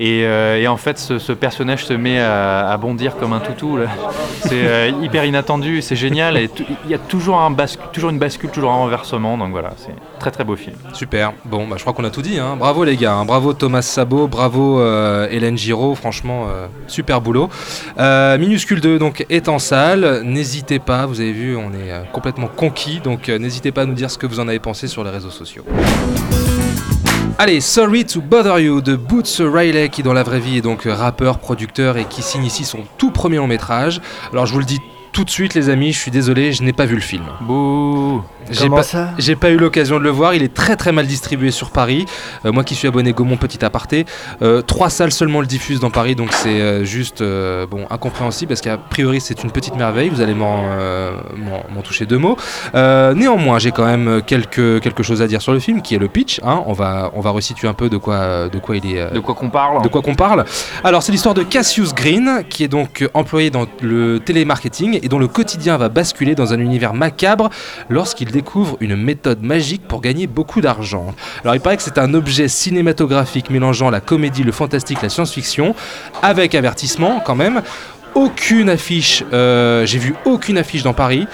[0.00, 3.78] et, euh, et en fait, ce, personnage se met à, bondir comme un toutou.
[4.42, 6.38] C'est euh, hyper inattendu, c'est génial.
[6.84, 9.36] Il y a toujours, une bascule, toujours un renversement.
[9.36, 10.76] Donc voilà, c'est très très beau film.
[10.92, 11.32] Super.
[11.44, 12.38] Bon, bah, je crois qu'on a tout dit.
[12.38, 12.54] hein.
[12.56, 13.14] Bravo les gars.
[13.14, 13.24] hein.
[13.24, 14.28] Bravo Thomas Sabot.
[14.28, 14.80] Bravo
[15.26, 15.96] Hélène Giraud.
[15.96, 16.46] Franchement,
[16.86, 17.48] super boulot.
[17.98, 20.22] Minuscule 2 donc, est en salle.
[20.22, 21.06] N'hésitez pas.
[21.06, 23.00] Vous avez vu, on est complètement conquis.
[23.00, 25.30] Donc n'hésitez pas à nous dire ce que vous en avez pensé sur les réseaux
[25.30, 25.64] sociaux.
[27.40, 30.82] Allez, Sorry to Bother You de Boots Riley qui dans la vraie vie est donc
[30.86, 34.00] rappeur, producteur et qui signe ici son tout premier long métrage.
[34.32, 34.80] Alors je vous le dis
[35.18, 37.24] tout de suite les amis, je suis désolé, je n'ai pas vu le film.
[37.40, 40.92] Bouh J'ai pas, ça j'ai pas eu l'occasion de le voir, il est très très
[40.92, 42.06] mal distribué sur Paris.
[42.46, 44.06] Euh, moi qui suis abonné Gaumont Petit Aparté,
[44.42, 48.60] euh, trois salles seulement le diffusent dans Paris, donc c'est euh, juste bon incompréhensible parce
[48.60, 50.08] qu'a priori c'est une petite merveille.
[50.08, 50.62] Vous allez m'en,
[51.82, 52.36] toucher deux mots.
[52.74, 56.06] Néanmoins, j'ai quand même quelques quelque chose à dire sur le film, qui est le
[56.06, 56.40] pitch.
[56.44, 56.62] hein.
[56.66, 59.12] On va on va resituer un peu de quoi de quoi il est.
[59.12, 60.44] De quoi qu'on parle de quoi qu'on parle
[60.84, 65.18] Alors, c'est l'histoire de Cassius Green, qui est donc employé dans le télémarketing et dont
[65.18, 67.48] le quotidien va basculer dans un univers macabre
[67.88, 71.14] lorsqu'il découvre une méthode magique pour gagner beaucoup d'argent.
[71.42, 75.74] Alors, il paraît que c'est un objet cinématographique mélangeant la comédie, le fantastique, la science-fiction,
[76.20, 77.62] avec avertissement quand même.
[78.14, 81.26] Aucune affiche, euh, j'ai vu aucune affiche dans Paris.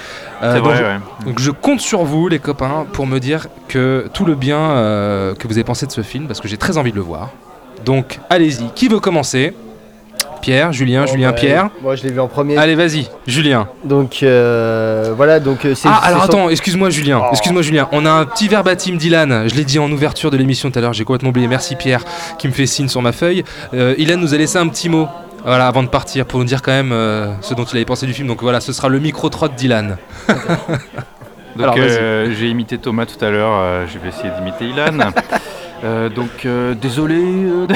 [0.43, 1.25] Euh, C'est donc vrai, je- ouais.
[1.25, 5.33] donc je compte sur vous, les copains, pour me dire que tout le bien euh,
[5.35, 7.31] que vous avez pensé de ce film, parce que j'ai très envie de le voir.
[7.83, 9.53] Donc allez-y, qui veut commencer?
[10.45, 11.69] Pierre, Julien, Bon, Julien, bah, Pierre.
[11.81, 12.55] Moi, je l'ai vu en premier.
[12.55, 13.67] Allez, vas-y, Julien.
[13.83, 15.87] Donc euh, voilà, donc euh, c'est.
[15.91, 17.19] Ah, alors son- attends, excuse-moi, Julien.
[17.23, 17.27] Oh.
[17.31, 17.87] Excuse-moi, Julien.
[17.91, 19.47] On a un petit verbatim d'Ilan.
[19.47, 20.93] Je l'ai dit en ouverture de l'émission tout à l'heure.
[20.93, 21.47] J'ai complètement oublié.
[21.47, 22.03] Merci, Pierre,
[22.37, 23.43] qui me fait signe sur ma feuille.
[23.73, 25.07] Euh, Ilan nous a laissé un petit mot.
[25.43, 28.05] Voilà, avant de partir, pour nous dire quand même euh, ce dont il avait pensé
[28.05, 28.27] du film.
[28.27, 29.95] Donc voilà, ce sera le micro-trot d'Ilan.
[30.27, 31.87] Donc Alors, vas-y.
[31.89, 35.09] euh, j'ai imité Thomas tout à l'heure, euh, je vais essayer d'imiter Ilan.
[35.83, 37.67] Euh, donc euh, désolé euh,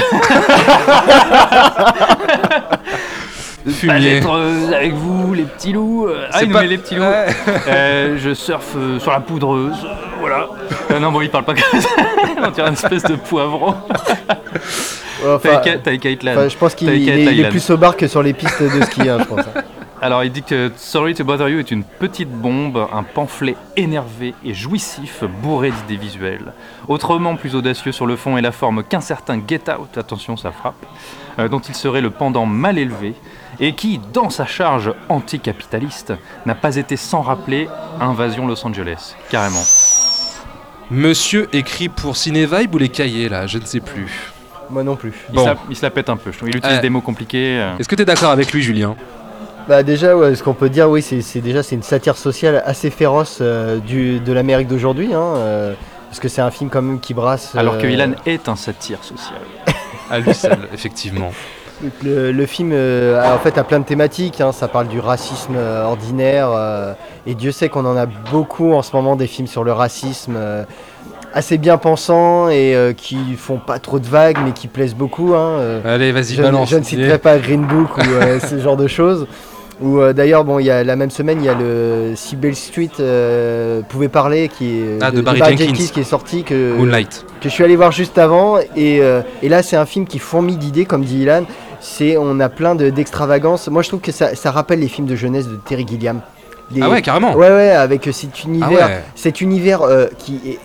[3.66, 4.18] pas Fumier.
[4.18, 6.08] être euh, avec vous les petits loups.
[6.08, 7.04] Euh, ah C'est il nous pas- met les petits loups.
[7.04, 7.28] Ouais.
[7.68, 10.48] Euh, je surfe euh, sur la poudreuse, euh, voilà.
[10.92, 11.90] Euh, non bon il parle pas comme ça.
[12.48, 13.76] On dirait une espèce de poivron.
[15.22, 16.32] Ouais, enfin, T'as qu'à- t'as qu'à être là.
[16.32, 16.98] enfin, je pense qu'il est,
[17.36, 19.42] il plus au bar que sur les pistes de ski, hein, je pense.
[19.42, 19.59] hein.
[20.02, 24.34] Alors il dit que Sorry to Bother You est une petite bombe, un pamphlet énervé
[24.46, 26.54] et jouissif, bourré d'idées visuelles.
[26.88, 30.52] Autrement plus audacieux sur le fond et la forme qu'un certain Get Out, attention ça
[30.52, 30.86] frappe,
[31.38, 33.14] euh, dont il serait le pendant mal élevé,
[33.60, 36.14] et qui, dans sa charge anticapitaliste,
[36.46, 37.68] n'a pas été sans rappeler
[38.00, 39.64] Invasion Los Angeles, carrément.
[40.92, 43.48] Monsieur écrit pour Cinevibe ou les cahiers là?
[43.48, 44.32] Je ne sais plus.
[44.70, 45.14] Moi non plus.
[45.30, 45.42] Il, Bon.
[45.44, 46.50] se la, il se la pète un peu, je trouve.
[46.50, 46.82] Il utilise Euh.
[46.82, 47.60] des mots compliqués.
[47.60, 47.78] euh.
[47.80, 48.96] Est-ce que tu es d'accord avec lui, Julien?
[49.68, 52.90] Bah déjà, ouais, ce qu'on peut dire, oui, c'est déjà c'est une satire sociale assez
[52.90, 55.74] féroce euh, du, de l'Amérique d'aujourd'hui, hein, euh,
[56.10, 57.56] parce que c'est un film quand même qui brasse.
[57.56, 59.40] Alors que euh, Ilan est un satire social.
[60.10, 61.32] À lui seul, effectivement.
[62.04, 64.42] Le, le film, euh, a, en fait, a plein de thématiques.
[64.42, 64.52] hein.
[64.52, 66.94] Ça parle du racisme euh, ordinaire, euh,
[67.28, 70.36] et Dieu sait qu'on en a beaucoup en ce moment des films sur le racisme.
[71.34, 75.34] Assez bien pensants et euh, qui font pas trop de vagues mais qui plaisent beaucoup.
[75.36, 75.82] hein, euh.
[75.96, 76.70] Allez, vas-y, je, balance.
[76.70, 79.28] je ne citerai pas Green Book ou euh, ce genre de choses.
[79.82, 82.90] Ou d'ailleurs, bon, il y a la même semaine, il y a le Sibyl Street
[83.88, 85.74] pouvait parler qui est Ah, de Barry Jenkins.
[85.74, 87.26] qui est sorti que Moonlight.
[87.40, 89.02] que je suis allé voir juste avant et,
[89.42, 91.44] et là c'est un film qui fourmille d'idées comme dit Ilan.
[91.80, 93.70] C'est on a plein de- d'extravagances.
[93.70, 96.20] Moi je trouve que ça, ça rappelle les films de jeunesse de Terry Gilliam.
[96.72, 97.34] Les- Ah ouais, carrément.
[97.36, 99.04] Ouais ouais avec cet univers Ah ouais.
[99.16, 100.60] cet univers euh, qui est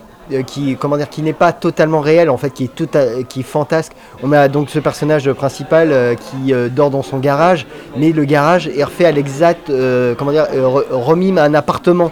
[0.46, 3.40] qui comment dire qui n'est pas totalement réel en fait qui est tout à- qui
[3.40, 7.66] est fantasque on a donc ce personnage principal euh, qui euh, dort dans son garage
[7.96, 12.10] mais le garage est refait à l'exact euh, comment dire euh, re- remime un appartement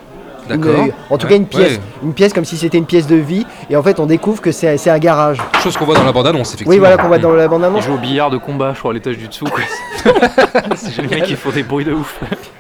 [0.50, 0.86] Une- D'accord.
[1.08, 1.80] en tout Ouais, cas une pièce ouais.
[2.02, 4.50] une pièce comme si c'était une pièce de vie et en fait on découvre que
[4.50, 6.72] c'est c'est un garage Chose qu'on voit dans la bande-annonce, effectivement.
[6.72, 8.80] oui voilà qu'on voit dans la bande Il annonce joue au billard de combat, je
[8.80, 9.44] crois, à l'étage du dessous.
[9.44, 9.60] quoi.
[10.74, 12.18] C'est les mecs qui font des bruits de ouf.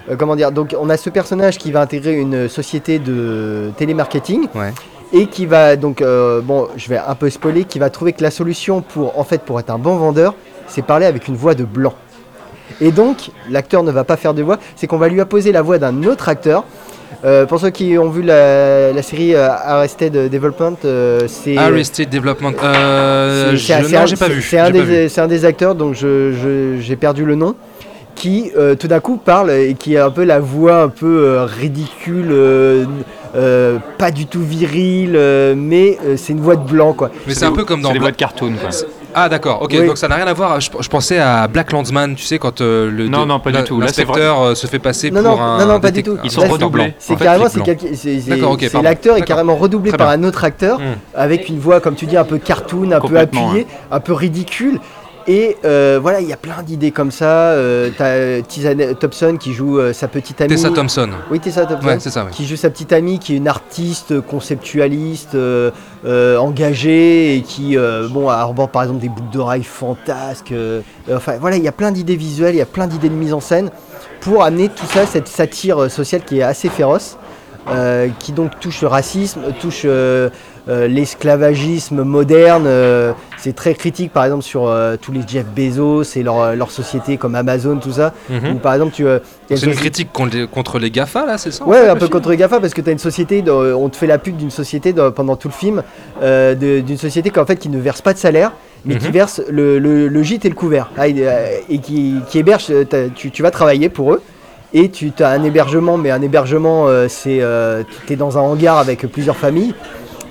[0.08, 4.46] Euh, comment dire donc on a ce personnage qui va intégrer une société de télémarketing
[4.54, 4.72] Ouais.
[5.12, 8.22] Et qui va donc euh, bon je vais un peu spoiler qui va trouver que
[8.22, 10.34] la solution pour en fait pour être un bon vendeur
[10.68, 11.94] c'est parler avec une voix de blanc
[12.80, 15.62] et donc l'acteur ne va pas faire de voix c'est qu'on va lui apposer la
[15.62, 16.64] voix d'un autre acteur
[17.24, 22.08] Euh, pour ceux qui ont vu la, la série euh, Arrested Development euh, c'est Arrested
[22.08, 22.54] Development.
[22.64, 24.42] Euh, c'est- pas vu.
[24.42, 24.92] C'est un, j'ai pas vu.
[25.02, 27.54] des- c'est un des acteurs, donc j'ai perdu le nom,
[28.16, 32.30] qui tout d'un coup parle et qui a un peu la voix un peu ridicule,
[33.34, 37.10] euh, pas du tout virile, euh, mais euh, c'est une voix de blanc quoi.
[37.26, 38.52] Mais c'est un peu comme dans C'est des Bla- boîtes cartoon.
[38.60, 38.70] Quoi.
[39.14, 39.86] Ah d'accord, ok, Oui.
[39.86, 40.58] donc ça n'a rien à voir.
[40.58, 43.62] Je, je pensais à Black Landsman, tu sais, quand euh, le Non, non, pas du
[43.64, 43.78] tout.
[43.80, 45.58] L'inspecteur se fait passer Non, pour non, un.
[45.58, 46.12] non, non, pas du tout.
[46.18, 46.84] un Ils sont redoublés.
[46.84, 46.94] blanc.
[46.98, 50.94] C'est carrément, c'est l'acteur est carrément redoublé par un autre acteur Hmm.
[51.14, 54.80] avec une voix, comme tu dis, un peu cartoon, un peu appuyée, un peu ridicule.
[55.26, 57.50] Et euh, voilà, il y a plein d'idées comme ça.
[57.52, 60.48] Euh, T'as Tisa Thompson qui joue euh, sa petite amie.
[60.48, 61.08] Tessa Thompson.
[61.30, 61.86] Oui, Tessa Thompson.
[61.86, 62.30] Ouais, c'est ça, ouais.
[62.30, 65.70] Qui joue sa petite amie, qui est une artiste conceptualiste, euh,
[66.04, 70.52] euh, engagée, et qui, euh, bon, arbore par exemple des boucles d'oreilles fantasques.
[70.52, 73.08] euh, euh, enfin, voilà, il y a plein d'idées visuelles, il y a plein d'idées
[73.08, 73.70] de mise en scène
[74.20, 77.16] pour amener tout ça, cette satire euh, sociale qui est assez féroce,
[77.68, 80.30] euh, qui donc touche le racisme, touche euh,
[80.68, 82.66] euh, l'esclavagisme moderne.
[83.38, 87.34] c'est très critique, par exemple, sur tous les Jeff Bezos et leur, leur société comme
[87.34, 88.12] Amazon, tout ça.
[88.30, 88.58] Mhm.
[88.60, 89.04] Par exemple, tu.
[89.48, 92.36] C'est une critique contre les, GAFA là, c'est ça Ouais, un peu film contre les
[92.36, 95.36] GAFA parce que tu as une société, on te fait la pub d'une société pendant
[95.36, 95.82] tout le film,
[96.20, 98.52] d'une société qu'en fait qui ne verse pas de salaire,
[98.84, 99.12] mais qui Mhm.
[99.12, 100.90] verse le, le- le gîte et le couvert.
[100.96, 101.24] Ah, et,
[101.68, 102.66] et qui, qui héberge,
[103.14, 104.22] tu vas travailler pour eux.
[104.74, 108.40] Et tu as un hébergement, mais un hébergement, euh, c'est euh, tu es dans un
[108.40, 109.74] hangar avec plusieurs familles.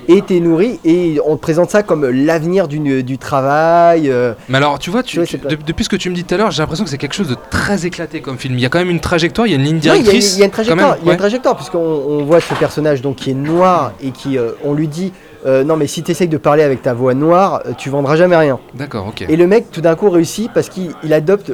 [0.08, 4.10] Et tu es nourri, et on te présente ça comme l'avenir du travail.
[4.10, 6.10] euh, Mais alors, tu vois, tu- Ouais, tu- c'est pas- de- depuis ce que tu
[6.10, 8.36] me dis tout à l'heure, j'ai l'impression que c'est quelque chose de très éclaté comme
[8.36, 8.54] film.
[8.54, 10.34] Il y a quand même une trajectoire, il y a une ligne il y directrice.
[10.34, 13.00] il y, a une trajectoire, il y a une trajectoire puisqu'on on voit ce personnage
[13.00, 15.12] donc qui est noir et qui euh, on lui dit
[15.46, 18.36] euh, non mais si tu essayes de parler avec ta voix noire, tu vendras jamais
[18.36, 18.58] rien.
[18.74, 19.24] D'accord, ok.
[19.28, 21.52] Et le mec tout d'un coup réussit parce qu'il il adopte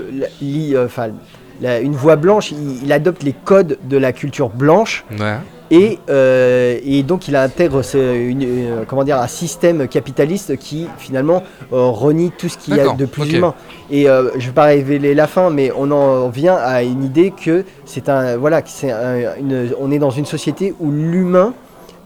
[0.87, 1.09] enfin,
[1.61, 5.05] la- une voix blanche, il, il adopte les codes de la culture blanche.
[5.19, 5.37] Ouais.
[5.71, 10.87] Et, euh, et donc il intègre ce- une- euh, comment dire, un système capitaliste qui
[10.97, 11.43] finalement
[11.75, 13.55] euh, renie tout ce qu'il y a de plus humain.
[13.91, 17.33] Et je ne vais pas révéler la fin, mais on en vient à une idée
[17.33, 21.53] que c'est un voilà, c'est un- une- on est dans une société où l'humain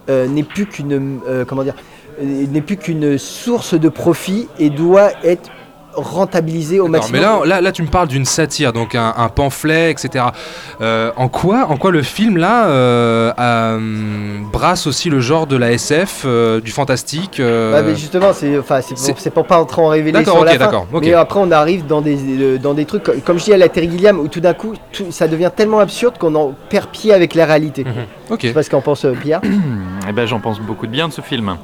[0.08, 1.74] n'est plus qu'une comment dire,
[2.20, 5.50] n'est plus qu'une source de profit et doit être
[5.94, 7.20] rentabilisé au maximum.
[7.20, 10.24] mais là, là, là, tu me parles d'une satire, donc un, un pamphlet, etc.
[10.80, 15.56] Euh, en quoi, en quoi le film là euh, euh, brasse aussi le genre de
[15.56, 19.58] la SF, euh, du fantastique euh, Ouais, mais justement, c'est enfin, c'est c'est- pour, pas
[19.60, 20.58] entrer en révéler D'accord, sur ok, la fin.
[20.58, 21.02] d'accord, ok.
[21.04, 23.56] Mais après, on arrive dans des, euh, dans des trucs, co- comme je dis à
[23.56, 26.88] la Terry Gilliam, où tout d'un coup, tout- ça devient tellement absurde qu'on en perd
[26.90, 27.84] pied avec la réalité.
[27.84, 27.92] Mhm.
[28.30, 28.38] Ok.
[28.42, 29.40] Je sais pas ce qu'en pense Pierre.
[30.08, 31.56] Eh ben, j'en pense beaucoup de bien de ce film.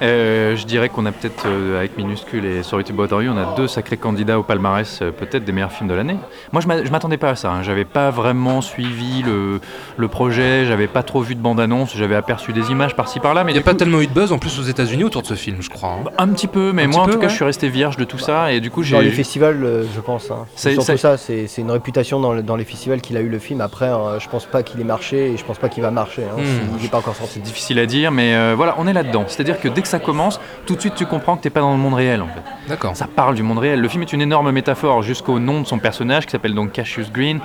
[0.00, 3.36] Euh, je dirais qu'on a peut-être, euh, avec Minuscule et Sorry to Bother You, on
[3.36, 6.16] a deux sacrés candidats au palmarès, euh, peut-être des meilleurs films de l'année.
[6.52, 7.50] Moi, je m'a- je m'attendais pas à ça.
[7.50, 7.62] hein.
[7.62, 9.60] J'avais pas vraiment suivi le,
[9.96, 13.52] le projet, j'avais pas trop vu de bande-annonce, j'avais aperçu des images par-ci par-là, mais
[13.52, 15.26] Il n'y a pas coup- tellement eu de buzz en plus aux États-Unis autour de
[15.26, 15.90] ce film, je crois.
[16.04, 16.10] hein.
[16.18, 17.30] un petit peu, mais Un moi en peu, tout cas, ouais.
[17.30, 18.94] je suis resté vierge de tout ça, et du coup, j'ai.
[18.96, 20.30] Dans les festivals, euh, je pense.
[20.30, 20.46] hein.
[20.54, 23.20] C'est- Surtout c'est- ça, c'est c'est une réputation dans, le- dans les festivals qu'il a
[23.20, 23.60] eu le film.
[23.60, 26.22] Après, euh, je pense pas qu'il ait marché et je pense pas qu'il va marcher.
[26.24, 26.76] hein, Hmm.
[26.76, 27.40] Il n'est pas encore sorti.
[27.40, 29.24] difficile à dire, mais euh, voilà, on est là-dedans.
[29.28, 31.72] C'est-à-dire que dès que ça commence, tout de suite tu comprends que t'es pas dans
[31.72, 32.42] le monde réel en fait.
[32.68, 32.96] D'accord.
[32.96, 33.80] Ça parle du monde réel.
[33.80, 37.12] Le film est une énorme métaphore jusqu'au nom de son personnage qui s'appelle donc Cassius
[37.12, 37.38] Green.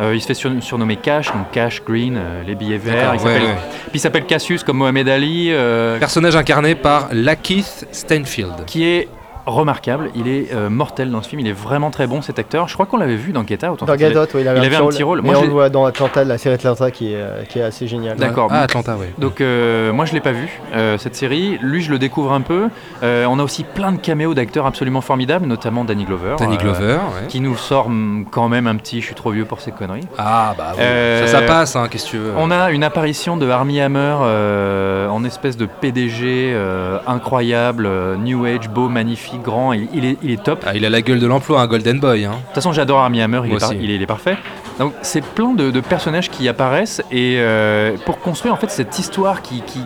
[0.00, 3.12] Euh, il se fait sur- surnommer Cash, donc Cash Green, euh, les billets verts.
[3.14, 3.48] Il s'appelle- ouais.
[3.82, 8.64] Puis il s'appelle Cassius comme Mohamed Ali, euh, Personnage incarné par Lakeith Stanfield.
[8.66, 9.08] qui est
[9.50, 10.10] remarquable.
[10.14, 11.40] Il est euh, mortel dans ce film.
[11.40, 12.68] Il est vraiment très bon cet acteur.
[12.68, 13.84] Je crois qu'on l'avait vu dans Get Out.
[13.84, 15.20] Dans Get a- Out, il, il avait un petit rôle.
[15.22, 17.58] Mais Moi, on je le voit dans Atlanta, la série Atlanta qui est, euh, qui
[17.58, 18.16] est assez géniale.
[18.16, 18.48] D'accord.
[18.50, 19.06] Ah, Atlanta, oui.
[19.18, 21.58] Donc euh, moi je l'ai pas vu euh, cette série.
[21.62, 22.68] Lui je le découvre un peu.
[23.02, 26.36] Euh, on a aussi plein de caméos d'acteurs absolument formidables, notamment Danny Glover.
[26.38, 27.26] Danny euh, Glover, ouais.
[27.28, 27.88] qui nous sort
[28.30, 29.00] quand même un petit.
[29.00, 30.06] Je suis trop vieux pour ces conneries.
[30.18, 30.78] Ah, bah oui.
[30.80, 32.32] Euh, Ça, ça passe, hein, qu'est-ce que tu veux.
[32.36, 38.16] On a une apparition de Armie Hammer euh, en espèce de PDG euh, incroyable, euh,
[38.16, 39.72] New Age, beau, magnifique, grand.
[39.72, 40.64] Il, il est, il est top.
[40.66, 42.24] Ah, il a la gueule de l'emploi, un Golden Boy.
[42.24, 42.30] Hein.
[42.30, 44.36] De toute façon, j'adore Armie Hammer, il, est, par- il est- il est parfait.
[44.78, 48.98] Donc, c'est plein de, de personnages qui apparaissent et euh, pour construire en fait cette
[48.98, 49.60] histoire qui.
[49.62, 49.80] qui-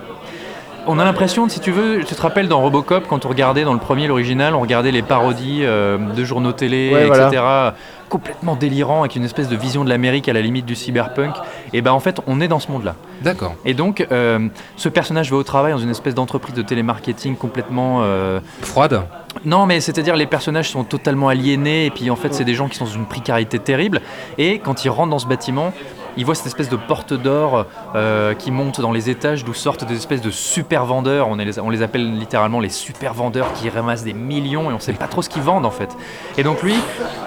[0.87, 3.73] On a l'impression, si tu veux, tu te rappelles dans Robocop, quand on regardait dans
[3.73, 7.20] le premier, l'original, on regardait les parodies euh, de journaux télé, Ouais, etc.
[7.31, 7.75] voilà.
[8.11, 11.35] Complètement délirant, avec une espèce de vision de l'Amérique à la limite du cyberpunk.
[11.73, 12.94] Et ben en fait, on est dans ce monde-là.
[13.23, 13.55] D'accord.
[13.64, 18.01] Et donc, euh, ce personnage va au travail dans une espèce d'entreprise de télémarketing complètement.
[18.03, 19.03] euh, Froide.
[19.44, 22.68] non, mais c'est-à-dire les personnages sont totalement aliénés et puis en fait c'est des gens
[22.68, 24.01] qui sont dans une précarité terrible.
[24.38, 25.73] Et quand ils rentrent dans ce bâtiment,
[26.16, 29.85] ils voient cette espèce de porte d'or euh, qui monte dans les étages d'où sortent
[29.85, 31.29] des espèces de super vendeurs.
[31.29, 35.07] On, les, appelle littéralement les super vendeurs qui ramassent des millions et on sait pas
[35.07, 35.96] trop ce qu'ils vendent en fait.
[36.38, 36.74] Et donc lui,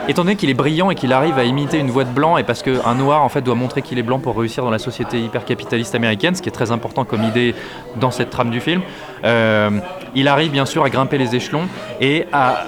[0.08, 2.43] étant donné qu'il est brillant et qu'il arrive à imiter une voix de blanc et
[2.43, 5.19] parce qu'un noir en fait doit montrer qu'il est blanc pour réussir dans la société
[5.19, 7.56] hyper capitaliste américaine, ce qui est très important comme idée
[7.97, 8.82] dans cette trame du film,
[9.23, 9.80] euh,
[10.15, 11.67] il arrive bien sûr à grimper les échelons
[12.00, 12.63] et à,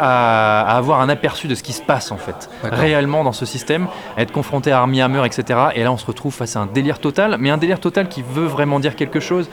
[0.00, 3.44] à- à avoir un aperçu de ce qui se passe en fait réellement dans ce
[3.46, 3.86] système,
[4.16, 5.58] à être confronté à Armie Hammer, etc.
[5.74, 8.22] Et là on se retrouve face à un délire total, mais un délire total qui
[8.22, 9.48] veut vraiment dire quelque chose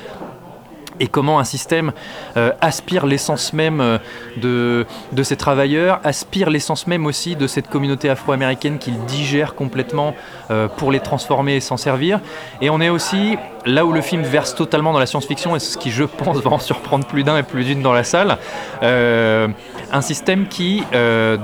[0.99, 1.91] et comment un système
[2.35, 3.97] euh, aspire l'essence même euh,
[4.37, 10.15] de, de travailleurs, aspire l'essence même aussi de cette communauté afro-américaine qu'il digère complètement
[10.49, 12.19] euh, pour les transformer et s'en servir.
[12.61, 15.77] Et on est aussi là où le film verse totalement dans la science-fiction, et ce
[15.77, 18.37] qui je pense va en surprendre plus d'un et plus d'une dans la salle,
[18.81, 20.83] un système qui,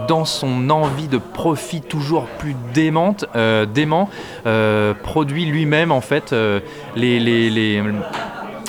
[0.08, 3.26] dans son envie de profit toujours plus démente,
[3.74, 4.10] dément,
[5.04, 6.34] produit lui-même en fait
[6.96, 7.84] les, les, les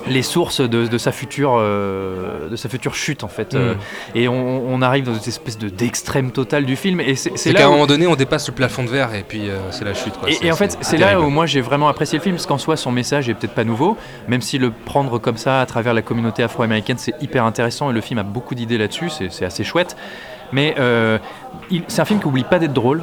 [0.08, 3.56] les sources de, de sa future euh, de sa future chute en fait Mm.
[3.56, 3.74] Euh,
[4.14, 7.64] et on, on arrive dans cette espèce de d'extrême total du film et c'est qu'à
[7.66, 9.94] un où- moment donné, on dépasse le plafond de verre et puis euh, c'est la
[9.94, 10.14] chute.
[10.18, 10.28] Quoi.
[10.30, 12.76] et, en fait, c'est là où moi j'ai vraiment apprécié le film, parce qu'en soi,
[12.76, 13.96] son message est peut-être pas nouveau,
[14.28, 17.92] même si le prendre comme ça à travers la communauté afro-américaine, c'est hyper intéressant, et
[17.92, 19.96] le film a beaucoup d'idées là-dessus, c'est assez chouette.
[20.52, 21.18] Mais euh,
[21.88, 23.02] c'est un film qui oublie pas d'être drôle,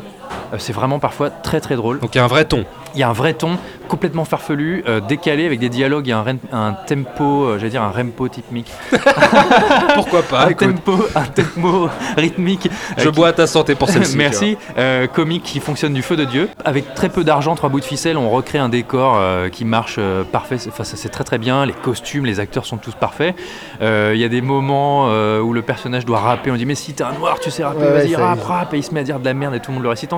[0.58, 2.00] c'est vraiment parfois très très drôle.
[2.00, 2.66] Donc il y a un vrai ton.
[2.94, 6.14] Il y a un vrai ton complètement farfelu, euh, décalé, avec des dialogues, il y
[6.14, 8.70] a un, un tempo, euh, j'allais dire un rempo typique.
[9.96, 10.76] Pourquoi pas un, écoute.
[10.84, 12.70] tempo, un tempo rythmique.
[12.98, 14.18] Je euh, bois à ta santé pour celle-ci.
[14.18, 14.58] Merci.
[14.78, 16.50] Euh, comique qui fonctionne du feu de Dieu.
[16.66, 19.96] Avec très peu d'argent, trois bouts de ficelle, on recrée un décor euh, qui marche
[19.98, 20.58] euh, parfait.
[20.58, 21.66] C'est- Enfin, ça, c'est très très bien.
[21.66, 23.36] Les costumes, les acteurs sont tous parfaits.
[23.82, 26.50] Euh, Il y a des moments euh, où le personnage doit rapper.
[26.52, 28.74] On dit mais si t'es un noir, tu sais rapper, Ouais, vas-y rappe, rappe.
[28.74, 30.14] Et il se met à dire de la merde et tout le monde le récite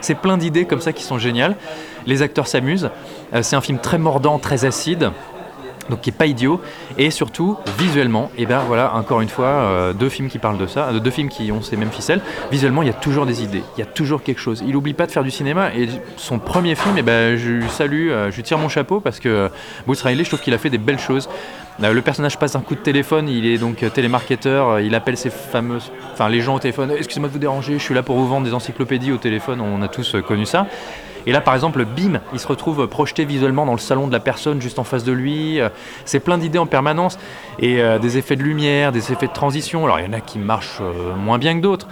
[0.00, 1.56] C'est plein d'idées comme ça qui sont géniales.
[2.06, 2.90] Les acteurs s'amusent.
[3.34, 5.10] Euh, c'est un film très mordant, très acide.
[5.88, 6.60] donc qui est pas idiot
[6.98, 10.66] et surtout visuellement et ben voilà encore une fois euh, deux films qui parlent de
[10.66, 13.44] ça euh, deux films qui ont ces mêmes ficelles visuellement il y a toujours des
[13.44, 15.88] idées il y a toujours quelque chose il oublie pas de faire du cinéma et
[16.16, 19.28] son premier film et ben je lui salue je lui tire mon chapeau parce que
[19.28, 19.48] euh,
[19.86, 21.28] Bruce Riley je trouve qu'il a fait des belles choses
[21.80, 25.16] le personnage passe un coup de téléphone il est donc euh, télémarketeur euh, il appelle
[25.16, 28.16] ses fameuses enfin les gens au téléphone excusez-moi de vous déranger je suis là pour
[28.16, 30.66] vous vendre des encyclopédies au téléphone on a tous euh, connu ça
[31.26, 34.20] et là, par exemple, bim, il se retrouve projeté visuellement dans le salon de la
[34.20, 35.60] personne juste en face de lui.
[35.60, 35.68] Euh,
[36.04, 37.18] C'est plein d'idées en permanence
[37.58, 39.84] et euh, des effets de lumière, des effets de transition.
[39.84, 41.88] Alors, il y en a qui marchent euh, moins bien que d'autres.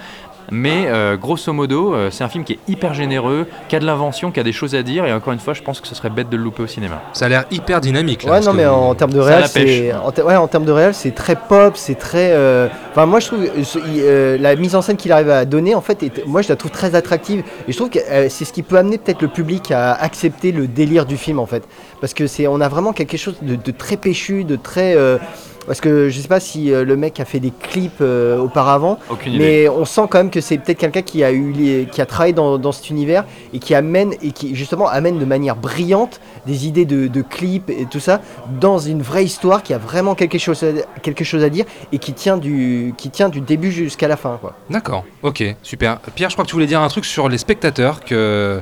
[0.55, 3.85] Mais euh, grosso modo, euh, c'est un film qui est hyper généreux, qui a de
[3.85, 5.05] l'invention, qui a des choses à dire.
[5.05, 7.03] Et encore une fois, je pense que ce serait bête de le louper au cinéma.
[7.13, 8.23] Ça a l'air hyper dynamique.
[8.23, 10.73] Là, Ouais, non, mais en termes de réel, c'est en, ter- ouais, en termes de
[10.73, 12.31] réel, c'est très pop, c'est très.
[12.33, 15.81] euh, Enfin, moi, je trouve ce- la mise en scène qu'il arrive à donner, en
[15.81, 17.43] fait, est- moi, je la trouve très attractive.
[17.69, 20.53] Et je trouve que euh, c'est ce qui peut amener peut-être le public à accepter
[20.53, 21.65] le délire du film, en fait,
[22.01, 24.95] parce que c'est, on a vraiment quelque chose de, de très péchu, de très.
[24.97, 25.19] euh,
[25.67, 28.99] parce que je sais pas si euh, le mec a fait des clips euh, auparavant,
[29.09, 29.45] Aucune idée.
[29.45, 32.07] mais on sent quand même que c'est peut-être quelqu'un qui a eu les- qui a
[32.07, 36.21] travaillé dans, dans cet univers et qui amène et qui justement amène de manière brillante
[36.47, 38.21] des idées de, de clips et tout ça
[38.61, 41.99] dans une vraie histoire qui a vraiment quelque chose à, quelque chose à dire et
[41.99, 44.55] qui tient du qui tient du début jusqu'à la fin quoi.
[44.71, 45.99] D'accord, ok, super.
[46.15, 48.61] Pierre, je crois que tu voulais dire un truc sur les spectateurs que.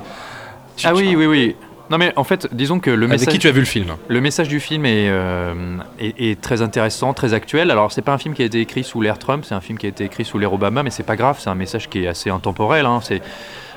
[0.77, 1.55] tu- Ah tu- oui, oui, oui.
[1.89, 3.33] Non mais en fait, disons que le Avec message...
[3.33, 3.87] qui tu as vu le film?
[4.07, 7.71] Le message du film est, euh, est, est très intéressant, très actuel.
[7.71, 9.77] Alors, c'est pas un film qui a été écrit sous l'ère Trump, c'est un film
[9.77, 12.03] qui a été écrit sous l'ère Obama, mais c'est pas grave, c'est un message qui
[12.03, 12.85] est assez intemporel.
[12.85, 12.99] hein.
[13.03, 13.21] C'est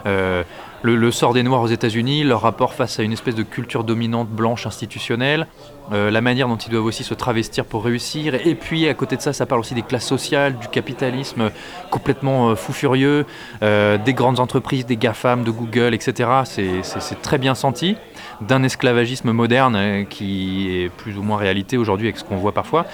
[0.06, 0.44] euh,
[0.82, 3.82] le, le sort des Noirs aux États-Unis, leur rapport face à une espèce de culture
[3.82, 5.48] dominante blanche institutionnelle,
[5.92, 8.34] euh, la manière dont ils doivent aussi se travestir pour réussir.
[8.34, 11.50] Et puis, à côté de ça, ça parle aussi des classes sociales, du capitalisme
[11.90, 13.24] complètement euh, fou furieux,
[13.62, 16.30] euh, des grandes entreprises, des GAFAM, de Google, etc.
[16.44, 16.82] C'est-
[17.22, 17.96] très bien senti
[18.40, 22.84] d'un esclavagisme moderne qui est plus ou moins réalité aujourd'hui avec ce qu'on voit parfois.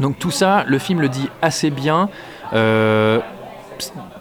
[0.00, 2.08] Donc tout ça, le film le dit assez bien.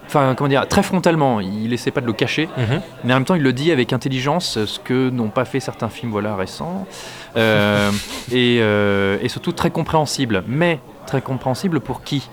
[0.08, 2.82] Enfin, comment dire, très frontalement, il essaie pas de le cacher, Mhm.
[3.04, 5.90] mais en même temps, il le dit avec intelligence, ce que n'ont pas fait certains
[5.90, 6.86] films voilà, récents,
[7.38, 7.92] Euh,
[8.32, 10.44] et, euh, et surtout très compréhensible.
[10.48, 12.30] Mais très compréhensible pour qui?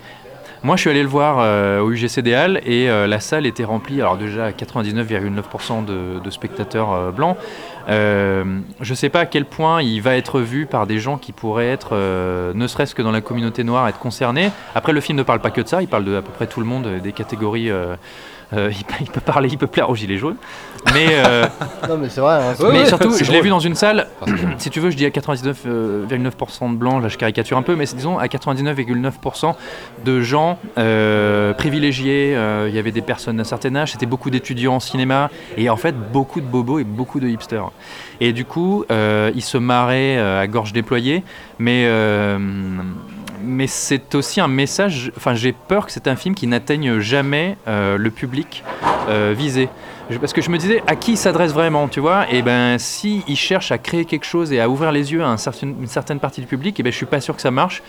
[0.62, 3.64] Moi, je suis allé le voir euh, au UGC des Halles et la salle était
[3.64, 7.37] remplie, alors déjà à 99,9% de, de spectateurs blancs.
[7.88, 11.18] Euh, je ne sais pas à quel point il va être vu par des gens
[11.18, 14.51] qui pourraient être, euh, ne serait-ce que dans la communauté noire, être concernés.
[14.75, 16.47] Après, le film ne parle pas que de ça, il parle de à peu près
[16.47, 17.71] tout le monde, euh, des catégories.
[18.52, 20.36] Euh, il, peut, il peut parler, il peut plaire aux gilets jaunes.
[20.94, 21.46] Mais, euh,
[21.88, 22.34] Non mais c'est vrai.
[22.34, 24.08] hein, mais ouais, surtout, je l'ai vu dans une salle,
[24.58, 27.86] si tu veux, je dis à 99,9% de blancs, là je caricature un peu, mais
[27.86, 29.54] c'est, disons à 99,9%
[30.04, 32.34] de gens euh, privilégiés.
[32.36, 35.70] euh, Il y avait des personnes d'un certain âge, c'était beaucoup d'étudiants en cinéma, et
[35.70, 37.70] en fait beaucoup de bobos et beaucoup de hipsters.
[38.20, 41.22] Et du coup, euh, ils se marraient euh, à gorge déployée,
[41.58, 41.86] mais.
[43.42, 45.12] Mais c'est aussi un message.
[45.16, 48.64] Enfin, j'ai peur que c'est un film qui n'atteigne jamais euh, le public
[49.09, 49.68] euh, visé.
[50.20, 52.31] Parce que je me disais, à qui il s'adresse vraiment, tu vois?
[52.31, 55.37] Et ben, si il cherche à créer quelque chose et à ouvrir les yeux à
[55.62, 57.83] une certaine partie du public, et ben, je suis pas sûr que ça marche.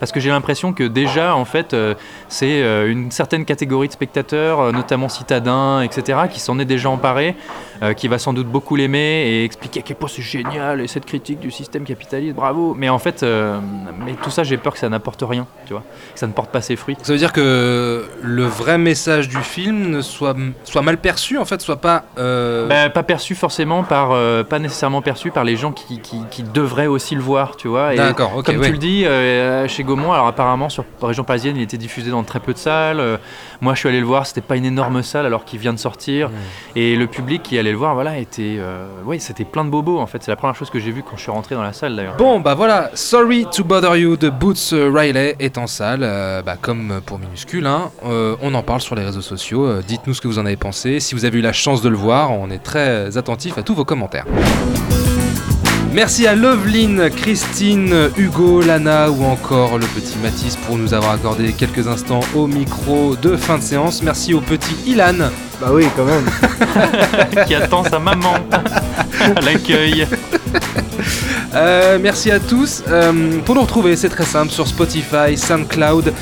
[0.00, 1.94] Parce que j'ai l'impression que déjà, en fait, euh,
[2.28, 6.88] c'est euh, une certaine catégorie de spectateurs, euh, notamment citadins, etc., qui s'en est déjà
[6.90, 7.36] emparé,
[7.96, 11.06] qui va sans doute beaucoup l'aimer et expliquer à quel point c'est génial et cette
[11.06, 12.74] critique du système capitaliste, bravo.
[12.76, 15.82] Mais en fait, mais tout ça, j'ai peur que ça n'apporte rien, tu vois,
[16.12, 16.98] que ça ne porte pas ses fruits.
[17.02, 21.46] Ça veut dire que le vrai message du film ne soit, soit mal perçu, en
[21.46, 22.04] fait, soit pas.
[22.16, 24.10] Bah, pas perçu forcément par,
[24.44, 27.94] pas nécessairement perçu par les gens qui, qui- qui devraient aussi le voir, tu vois.
[27.94, 28.66] D'accord, ok, comme ouais.
[28.66, 29.06] tu le dis,
[29.74, 32.58] chez Gaumont, alors apparemment sur la région parisienne, il était diffusé dans très peu de
[32.58, 33.00] salles.
[33.00, 33.16] Euh,
[33.60, 35.78] moi, je suis allé le voir, c'était pas une énorme salle alors qu'il vient de
[35.78, 36.30] sortir.
[36.76, 39.98] Et le public qui allait le voir, voilà, était, euh, ouais, c'était plein de bobos
[39.98, 40.22] en fait.
[40.22, 42.16] C'est la première chose que j'ai vue quand je suis rentré dans la salle d'ailleurs.
[42.16, 46.56] Bon, bah voilà, Sorry to Bother You de Boots Riley est en salle, euh, bah,
[46.60, 47.66] comme pour Minuscule.
[47.66, 47.90] hein.
[48.42, 49.80] On en parle sur les réseaux sociaux.
[49.82, 51.00] Dites-nous ce que vous en avez pensé.
[51.00, 53.74] Si vous avez eu la chance de le voir, on est très attentif à tous
[53.74, 54.24] vos commentaires.
[55.92, 61.52] Merci à Loveline, Christine, Hugo, Lana ou encore le petit Mathis pour nous avoir accordé
[61.52, 64.00] quelques instants au micro de fin de séance.
[64.02, 65.30] Merci au petit Ilan.
[65.60, 66.30] Bah oui quand même.
[67.46, 70.06] qui attend sa maman à l'accueil.
[71.54, 72.84] Euh, merci à tous.
[72.88, 76.12] Euh, pour nous retrouver, c'est très simple sur Spotify, SoundCloud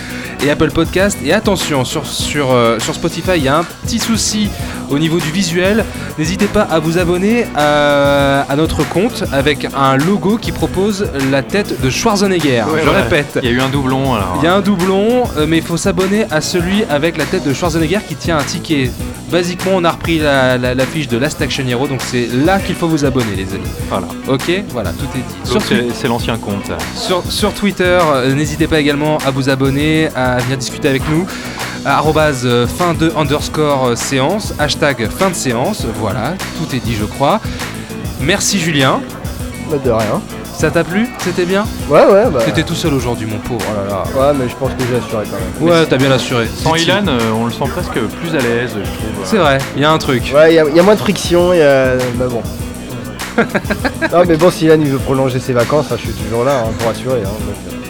[0.43, 1.19] et Apple Podcast.
[1.23, 4.49] Et attention, sur, sur, euh, sur Spotify, il y a un petit souci
[4.91, 5.85] au niveau du visuel.
[6.19, 11.43] N'hésitez pas à vous abonner à, à notre compte avec un logo qui propose la
[11.43, 12.65] tête de Schwarzenegger.
[12.73, 13.39] Ouais, Je répète.
[13.43, 14.39] Il y a eu un doublon alors.
[14.41, 17.47] Il y a un doublon, euh, mais il faut s'abonner à celui avec la tête
[17.47, 18.91] de Schwarzenegger qui tient un ticket
[19.31, 22.59] basiquement, on a repris la, la- la fiche de Last Action Hero, donc c'est là
[22.59, 23.69] qu'il faut vous abonner, les amis.
[23.91, 24.07] Voilà.
[24.27, 25.91] Ok, voilà, tout est dit.
[25.95, 26.71] C'est l'ancien compte.
[27.29, 31.27] sur Twitter, euh, n'hésitez pas également à vous abonner, à venir discuter avec nous.
[31.85, 36.95] Arrobase euh, fin de underscore euh, séance, hashtag fin de séance, voilà, tout est dit,
[36.95, 37.41] je crois.
[38.21, 39.01] Merci Julien,
[39.71, 40.21] Bah, de rien.
[40.53, 41.09] ça t'a plu?
[41.19, 41.65] C'était bien?
[41.89, 42.41] Ouais, ouais, bah.
[42.45, 43.65] T'étais tout seul aujourd'hui, mon pauvre.
[43.71, 44.31] Oh là là.
[44.33, 45.73] Ouais, mais je pense que j'ai assuré quand même.
[45.73, 46.47] Ouais, t'as bien assuré.
[46.63, 46.75] Sans.
[46.75, 49.25] Ilan, euh, on le sent presque plus à l'aise, je trouve.
[49.25, 50.33] C'est vrai, il y a un truc.
[50.35, 51.95] Ouais, il y, a- y a moins de friction, il y a...
[52.19, 52.43] mais bon.
[54.13, 56.59] non, mais bon, si Yann il veut prolonger ses vacances, hein, je suis toujours là
[56.67, 57.21] hein, pour assurer.
[57.25, 57.88] hein, donc, euh.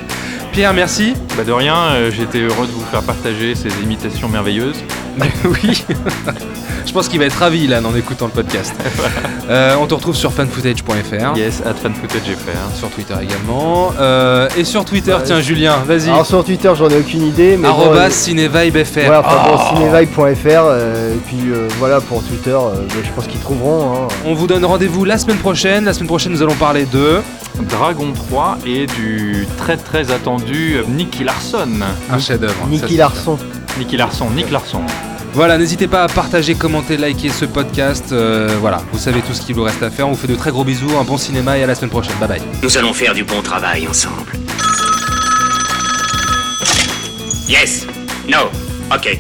[0.59, 1.15] Pierre, merci.
[1.37, 4.83] Bah de rien, euh, j'étais heureux de vous faire partager ces imitations merveilleuses.
[5.45, 5.85] oui.
[6.89, 8.75] Je pense qu'il va être ravi, Ilan, en écoutant le podcast.
[9.51, 11.35] Euh, on te retrouve sur fanfootage.fr.
[11.35, 12.77] Yes, at fanfootage.fr.
[12.79, 13.95] Sur Twitter également.
[13.99, 15.23] Euh, et sur Twitter, Ouais.
[15.25, 16.11] tiens, Julien, vas-y.
[16.11, 17.67] Alors sur Twitter, j'en ai aucune idée, mais.
[17.67, 18.97] bon, Arrobas euh, cinevibefr.
[19.09, 19.75] Ouais, enfin bon, Oh.
[19.75, 21.39] cinevibe.fr, euh, et puis
[21.79, 24.05] voilà pour Twitter, bah, je pense qu'ils trouveront.
[24.05, 24.09] hein.
[24.27, 25.87] On vous donne rendez-vous la semaine prochaine.
[25.87, 27.21] La semaine prochaine, nous allons parler de
[27.71, 31.69] Dragon 3 et du très très attendu Nicky Larson.
[32.13, 32.53] un chef-d'œuvre.
[32.65, 33.39] Ça, Nicky Larson.
[33.79, 34.83] Nicky Larson, Nick Larson.
[35.35, 38.07] Voilà, n'hésitez pas à partager, commenter, liker ce podcast.
[38.13, 40.09] Euh, voilà, vous savez tout ce qu'il vous reste à faire.
[40.09, 42.17] On vous fait de très gros bisous, un bon cinéma et à la semaine prochaine.
[42.19, 42.43] Bye bye.
[42.63, 44.33] Nous allons faire du bon travail ensemble.
[47.49, 47.87] Yes.
[48.29, 48.51] No.
[48.93, 49.19] Ok.